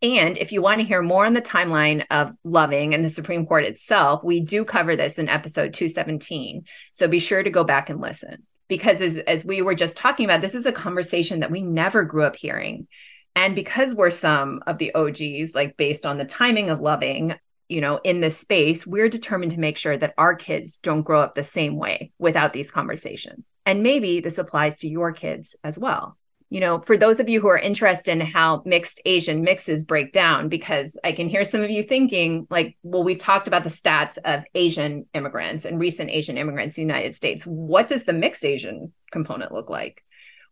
And 0.00 0.38
if 0.38 0.52
you 0.52 0.62
want 0.62 0.80
to 0.80 0.86
hear 0.86 1.02
more 1.02 1.26
on 1.26 1.34
the 1.34 1.42
timeline 1.42 2.04
of 2.10 2.32
Loving 2.44 2.94
and 2.94 3.04
the 3.04 3.10
Supreme 3.10 3.46
Court 3.46 3.64
itself, 3.64 4.22
we 4.22 4.40
do 4.40 4.64
cover 4.64 4.94
this 4.94 5.18
in 5.18 5.28
episode 5.28 5.72
217. 5.72 6.64
So 6.92 7.08
be 7.08 7.18
sure 7.18 7.42
to 7.42 7.50
go 7.50 7.64
back 7.64 7.90
and 7.90 8.00
listen. 8.00 8.46
Because 8.68 9.00
as, 9.00 9.16
as 9.16 9.44
we 9.44 9.62
were 9.62 9.74
just 9.74 9.96
talking 9.96 10.24
about, 10.24 10.40
this 10.40 10.54
is 10.54 10.66
a 10.66 10.72
conversation 10.72 11.40
that 11.40 11.50
we 11.50 11.62
never 11.62 12.04
grew 12.04 12.22
up 12.24 12.36
hearing. 12.36 12.86
And 13.36 13.54
because 13.54 13.94
we're 13.94 14.10
some 14.10 14.62
of 14.66 14.78
the 14.78 14.94
OGs, 14.94 15.54
like 15.54 15.76
based 15.76 16.04
on 16.04 16.18
the 16.18 16.24
timing 16.24 16.70
of 16.70 16.80
loving, 16.80 17.34
you 17.68 17.80
know, 17.80 18.00
in 18.02 18.20
this 18.20 18.38
space, 18.38 18.86
we're 18.86 19.08
determined 19.08 19.52
to 19.52 19.60
make 19.60 19.76
sure 19.76 19.96
that 19.96 20.14
our 20.18 20.34
kids 20.34 20.78
don't 20.78 21.02
grow 21.02 21.20
up 21.20 21.34
the 21.34 21.44
same 21.44 21.76
way 21.76 22.10
without 22.18 22.52
these 22.52 22.70
conversations. 22.70 23.50
And 23.66 23.82
maybe 23.82 24.20
this 24.20 24.38
applies 24.38 24.78
to 24.78 24.88
your 24.88 25.12
kids 25.12 25.54
as 25.62 25.78
well. 25.78 26.16
You 26.50 26.60
know, 26.60 26.78
for 26.78 26.96
those 26.96 27.20
of 27.20 27.28
you 27.28 27.42
who 27.42 27.48
are 27.48 27.58
interested 27.58 28.10
in 28.10 28.22
how 28.22 28.62
mixed 28.64 29.02
Asian 29.04 29.42
mixes 29.42 29.84
break 29.84 30.12
down, 30.12 30.48
because 30.48 30.96
I 31.04 31.12
can 31.12 31.28
hear 31.28 31.44
some 31.44 31.60
of 31.60 31.68
you 31.68 31.82
thinking, 31.82 32.46
like, 32.48 32.78
well, 32.82 33.04
we've 33.04 33.18
talked 33.18 33.48
about 33.48 33.64
the 33.64 33.68
stats 33.68 34.16
of 34.24 34.44
Asian 34.54 35.04
immigrants 35.12 35.66
and 35.66 35.78
recent 35.78 36.08
Asian 36.08 36.38
immigrants 36.38 36.78
in 36.78 36.86
the 36.86 36.94
United 36.94 37.14
States. 37.14 37.44
What 37.44 37.86
does 37.86 38.04
the 38.04 38.14
mixed 38.14 38.46
Asian 38.46 38.94
component 39.12 39.52
look 39.52 39.68
like? 39.68 40.02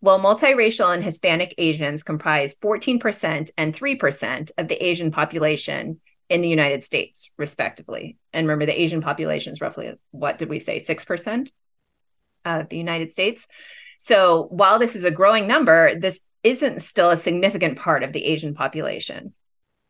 Well, 0.01 0.21
multiracial 0.21 0.95
and 0.95 1.03
Hispanic 1.03 1.55
Asians 1.59 2.03
comprise 2.03 2.55
14% 2.55 3.51
and 3.57 3.75
3% 3.75 4.51
of 4.59 4.69
the 4.69 4.85
Asian 4.85 5.11
population 5.11 6.01
in 6.29 6.43
the 6.43 6.49
United 6.49 6.85
States, 6.85 7.33
respectively. 7.39 8.17
And 8.33 8.47
remember, 8.47 8.67
the 8.67 8.81
Asian 8.81 9.01
population 9.01 9.53
is 9.53 9.61
roughly, 9.61 9.95
what 10.11 10.39
did 10.39 10.49
we 10.49 10.59
say, 10.59 10.81
6% 10.81 11.51
of 12.45 12.69
the 12.69 12.79
United 12.79 13.11
States? 13.11 13.47
So 13.99 14.49
while 14.51 14.79
this 14.79 14.97
is 14.97 15.05
a 15.05 15.11
growing 15.11 15.47
number, 15.47 15.99
this 15.99 16.21
isn't 16.43 16.83
still 16.83 17.11
a 17.11 17.17
significant 17.17 17.79
part 17.79 18.03
of 18.03 18.13
the 18.13 18.25
Asian 18.25 18.55
population 18.55 19.33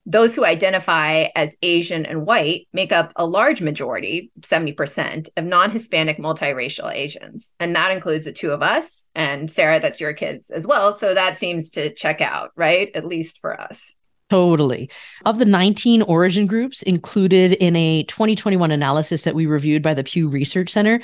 those 0.07 0.35
who 0.35 0.45
identify 0.45 1.27
as 1.35 1.57
Asian 1.63 2.07
and 2.07 2.25
white 2.25 2.69
make 2.73 2.93
up 2.93 3.13
a 3.17 3.27
large 3.27 3.61
majority, 3.61 4.31
70%, 4.41 5.29
of 5.37 5.45
non 5.45 5.71
Hispanic 5.71 6.19
multiracial 6.19 6.93
Asians. 6.93 7.53
And 7.59 7.75
that 7.75 7.91
includes 7.91 8.25
the 8.25 8.33
two 8.33 8.53
of 8.53 8.63
us. 8.63 9.05
And 9.15 9.51
Sara, 9.51 9.81
that's 9.81 10.01
your 10.01 10.15
kids 10.15 10.49
as 10.51 10.67
well. 10.67 10.95
So 10.95 11.13
that 11.13 11.37
seems 11.37 11.71
to 11.71 11.93
check 11.93 12.21
out, 12.21 12.53
right? 12.55 12.91
At 12.95 13.05
least 13.05 13.41
for 13.41 13.61
us. 13.61 13.97
Totally. 14.31 14.91
Of 15.25 15.39
the 15.39 15.45
19 15.45 16.03
origin 16.03 16.47
groups 16.47 16.83
included 16.83 17.53
in 17.55 17.77
a 17.77 18.05
2021 18.05 18.71
analysis 18.71 19.23
that 19.23 19.35
we 19.35 19.47
reviewed 19.47 19.83
by 19.83 19.95
the 19.95 20.05
Pew 20.05 20.29
Research 20.29 20.71
Center, 20.71 21.01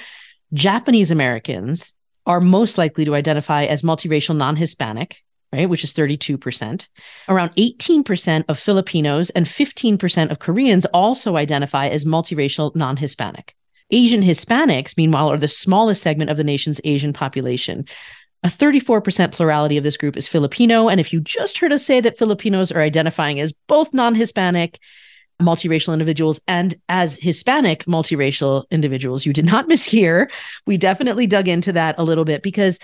Japanese 0.53 1.11
Americans 1.11 1.93
are 2.27 2.41
most 2.41 2.79
likely 2.79 3.05
to 3.05 3.15
identify 3.15 3.65
as 3.65 3.83
multiracial 3.83 4.37
non 4.37 4.57
Hispanic, 4.57 5.19
right, 5.53 5.69
which 5.69 5.85
is 5.85 5.93
32%. 5.93 6.89
Around 7.29 7.55
18% 7.57 8.45
of 8.49 8.59
Filipinos 8.59 9.31
and 9.31 9.47
15% 9.47 10.31
of 10.31 10.39
Koreans 10.39 10.87
also 10.87 11.37
identify 11.37 11.89
as 11.89 12.05
multiracial 12.05 12.75
non 12.75 12.97
Hispanic. 12.97 13.55
Asian 13.91 14.23
Hispanics, 14.23 14.97
meanwhile, 14.97 15.31
are 15.31 15.39
the 15.39 15.49
smallest 15.49 16.03
segment 16.03 16.31
of 16.31 16.39
the 16.39 16.45
nation's 16.45 16.81
Asian 16.85 17.13
population. 17.13 17.85
A 18.43 18.49
34% 18.49 19.31
plurality 19.31 19.77
of 19.77 19.85
this 19.85 19.97
group 19.97 20.17
is 20.17 20.27
Filipino. 20.27 20.89
And 20.89 20.99
if 20.99 21.13
you 21.13 21.21
just 21.21 21.59
heard 21.59 21.73
us 21.73 21.85
say 21.85 22.01
that 22.01 22.19
Filipinos 22.19 22.73
are 22.73 22.81
identifying 22.81 23.39
as 23.39 23.53
both 23.69 23.95
non 23.95 24.15
Hispanic, 24.15 24.81
multiracial 25.41 25.93
individuals 25.93 26.41
and 26.47 26.75
as 26.89 27.17
Hispanic 27.17 27.85
multiracial 27.85 28.65
individuals, 28.71 29.27
you 29.27 29.33
did 29.33 29.45
not 29.45 29.69
mishear. 29.69 30.31
We 30.67 30.77
definitely 30.77 31.27
dug 31.27 31.49
into 31.49 31.73
that 31.73 31.97
a 31.99 32.05
little 32.05 32.25
bit 32.25 32.43
because 32.43 32.79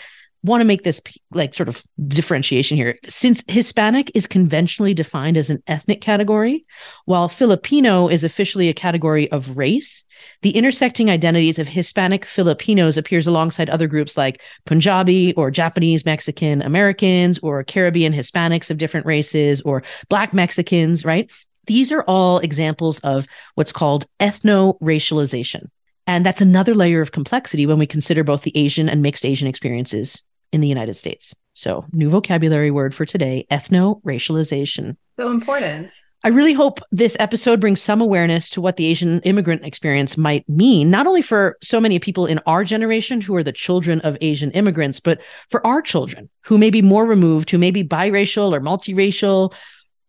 want 0.44 0.60
to 0.60 0.64
make 0.64 0.84
this 0.84 1.00
like 1.32 1.54
sort 1.54 1.68
of 1.68 1.82
differentiation 2.06 2.76
here. 2.76 2.98
Since 3.08 3.42
Hispanic 3.48 4.10
is 4.14 4.26
conventionally 4.26 4.94
defined 4.94 5.36
as 5.36 5.50
an 5.50 5.62
ethnic 5.66 6.00
category, 6.00 6.64
while 7.06 7.28
Filipino 7.28 8.08
is 8.08 8.22
officially 8.22 8.68
a 8.68 8.74
category 8.74 9.30
of 9.32 9.56
race, 9.56 10.04
the 10.42 10.50
intersecting 10.50 11.10
identities 11.10 11.58
of 11.58 11.66
Hispanic 11.66 12.24
Filipinos 12.24 12.96
appears 12.96 13.26
alongside 13.26 13.68
other 13.68 13.88
groups 13.88 14.16
like 14.16 14.40
Punjabi 14.64 15.34
or 15.34 15.50
Japanese 15.50 16.04
Mexican 16.04 16.62
Americans 16.62 17.38
or 17.40 17.64
Caribbean 17.64 18.12
Hispanics 18.12 18.70
of 18.70 18.78
different 18.78 19.06
races 19.06 19.60
or 19.62 19.82
Black 20.08 20.32
Mexicans, 20.32 21.04
right? 21.04 21.28
These 21.66 21.92
are 21.92 22.02
all 22.02 22.38
examples 22.38 22.98
of 23.00 23.26
what's 23.56 23.72
called 23.72 24.06
ethno 24.20 24.78
racialization. 24.80 25.66
And 26.06 26.24
that's 26.24 26.40
another 26.40 26.74
layer 26.74 27.02
of 27.02 27.12
complexity 27.12 27.66
when 27.66 27.78
we 27.78 27.86
consider 27.86 28.24
both 28.24 28.42
the 28.42 28.56
Asian 28.56 28.88
and 28.88 29.02
mixed 29.02 29.26
Asian 29.26 29.46
experiences 29.46 30.22
in 30.52 30.60
the 30.60 30.68
United 30.68 30.94
States. 30.94 31.34
So, 31.54 31.84
new 31.92 32.08
vocabulary 32.08 32.70
word 32.70 32.94
for 32.94 33.04
today 33.04 33.46
ethno 33.50 34.00
racialization. 34.02 34.96
So 35.18 35.30
important. 35.30 35.92
I 36.24 36.28
really 36.28 36.52
hope 36.52 36.80
this 36.90 37.16
episode 37.20 37.60
brings 37.60 37.80
some 37.80 38.00
awareness 38.00 38.50
to 38.50 38.60
what 38.60 38.76
the 38.76 38.86
Asian 38.86 39.20
immigrant 39.20 39.64
experience 39.64 40.16
might 40.16 40.48
mean, 40.48 40.90
not 40.90 41.06
only 41.06 41.22
for 41.22 41.56
so 41.62 41.80
many 41.80 42.00
people 42.00 42.26
in 42.26 42.40
our 42.44 42.64
generation 42.64 43.20
who 43.20 43.36
are 43.36 43.44
the 43.44 43.52
children 43.52 44.00
of 44.00 44.18
Asian 44.20 44.50
immigrants, 44.50 44.98
but 44.98 45.20
for 45.48 45.64
our 45.64 45.80
children 45.80 46.28
who 46.42 46.58
may 46.58 46.70
be 46.70 46.82
more 46.82 47.06
removed, 47.06 47.50
who 47.50 47.58
may 47.58 47.70
be 47.70 47.84
biracial 47.84 48.52
or 48.52 48.60
multiracial, 48.60 49.54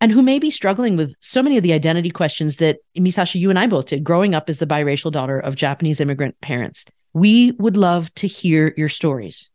and 0.01 0.11
who 0.11 0.23
may 0.23 0.39
be 0.39 0.49
struggling 0.49 0.97
with 0.97 1.13
so 1.19 1.43
many 1.43 1.57
of 1.57 1.63
the 1.63 1.73
identity 1.73 2.09
questions 2.09 2.57
that 2.57 2.77
Misasha, 2.97 3.39
you 3.39 3.51
and 3.51 3.59
I 3.59 3.67
both 3.67 3.87
did 3.87 4.03
growing 4.03 4.33
up 4.33 4.49
as 4.49 4.57
the 4.57 4.65
biracial 4.65 5.11
daughter 5.11 5.39
of 5.39 5.55
Japanese 5.55 5.99
immigrant 5.99 6.39
parents. 6.41 6.85
We 7.13 7.51
would 7.59 7.77
love 7.77 8.13
to 8.15 8.27
hear 8.27 8.73
your 8.77 8.89
stories 8.89 9.49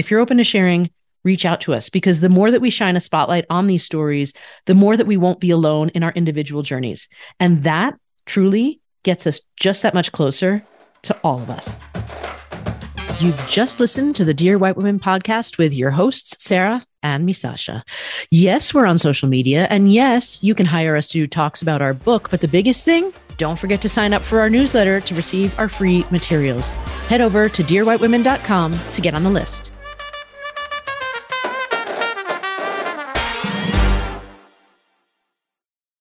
if 0.00 0.10
you're 0.10 0.20
open 0.20 0.38
to 0.38 0.44
sharing, 0.44 0.90
reach 1.24 1.44
out 1.44 1.60
to 1.60 1.74
us 1.74 1.90
because 1.90 2.20
the 2.20 2.30
more 2.30 2.50
that 2.50 2.62
we 2.62 2.70
shine 2.70 2.96
a 2.96 3.00
spotlight 3.00 3.44
on 3.50 3.66
these 3.66 3.84
stories, 3.84 4.32
the 4.64 4.74
more 4.74 4.96
that 4.96 5.06
we 5.06 5.18
won't 5.18 5.40
be 5.40 5.50
alone 5.50 5.90
in 5.90 6.02
our 6.02 6.12
individual 6.12 6.62
journeys. 6.62 7.06
And 7.38 7.64
that 7.64 7.98
truly 8.24 8.80
gets 9.02 9.26
us 9.26 9.42
just 9.56 9.82
that 9.82 9.92
much 9.92 10.10
closer 10.10 10.64
to 11.02 11.14
all 11.22 11.38
of 11.38 11.50
us. 11.50 11.76
You've 13.20 13.46
just 13.46 13.78
listened 13.78 14.16
to 14.16 14.24
the 14.24 14.32
Dear 14.32 14.56
White 14.56 14.78
Women 14.78 14.98
podcast 14.98 15.58
with 15.58 15.74
your 15.74 15.90
hosts, 15.90 16.42
Sara 16.42 16.82
and 17.02 17.28
Misasha. 17.28 17.82
Yes, 18.30 18.72
we're 18.72 18.86
on 18.86 18.96
social 18.96 19.28
media. 19.28 19.66
And 19.68 19.92
yes, 19.92 20.38
you 20.42 20.54
can 20.54 20.64
hire 20.64 20.96
us 20.96 21.08
to 21.08 21.18
do 21.18 21.26
talks 21.26 21.60
about 21.60 21.82
our 21.82 21.92
book. 21.92 22.30
But 22.30 22.40
the 22.40 22.48
biggest 22.48 22.86
thing, 22.86 23.12
don't 23.36 23.58
forget 23.58 23.82
to 23.82 23.90
sign 23.90 24.14
up 24.14 24.22
for 24.22 24.40
our 24.40 24.48
newsletter 24.48 25.02
to 25.02 25.14
receive 25.14 25.58
our 25.58 25.68
free 25.68 26.06
materials. 26.10 26.70
Head 27.08 27.20
over 27.20 27.50
to 27.50 27.62
dearwhitewomen.com 27.62 28.78
to 28.92 29.00
get 29.02 29.12
on 29.12 29.22
the 29.22 29.30
list. 29.30 29.70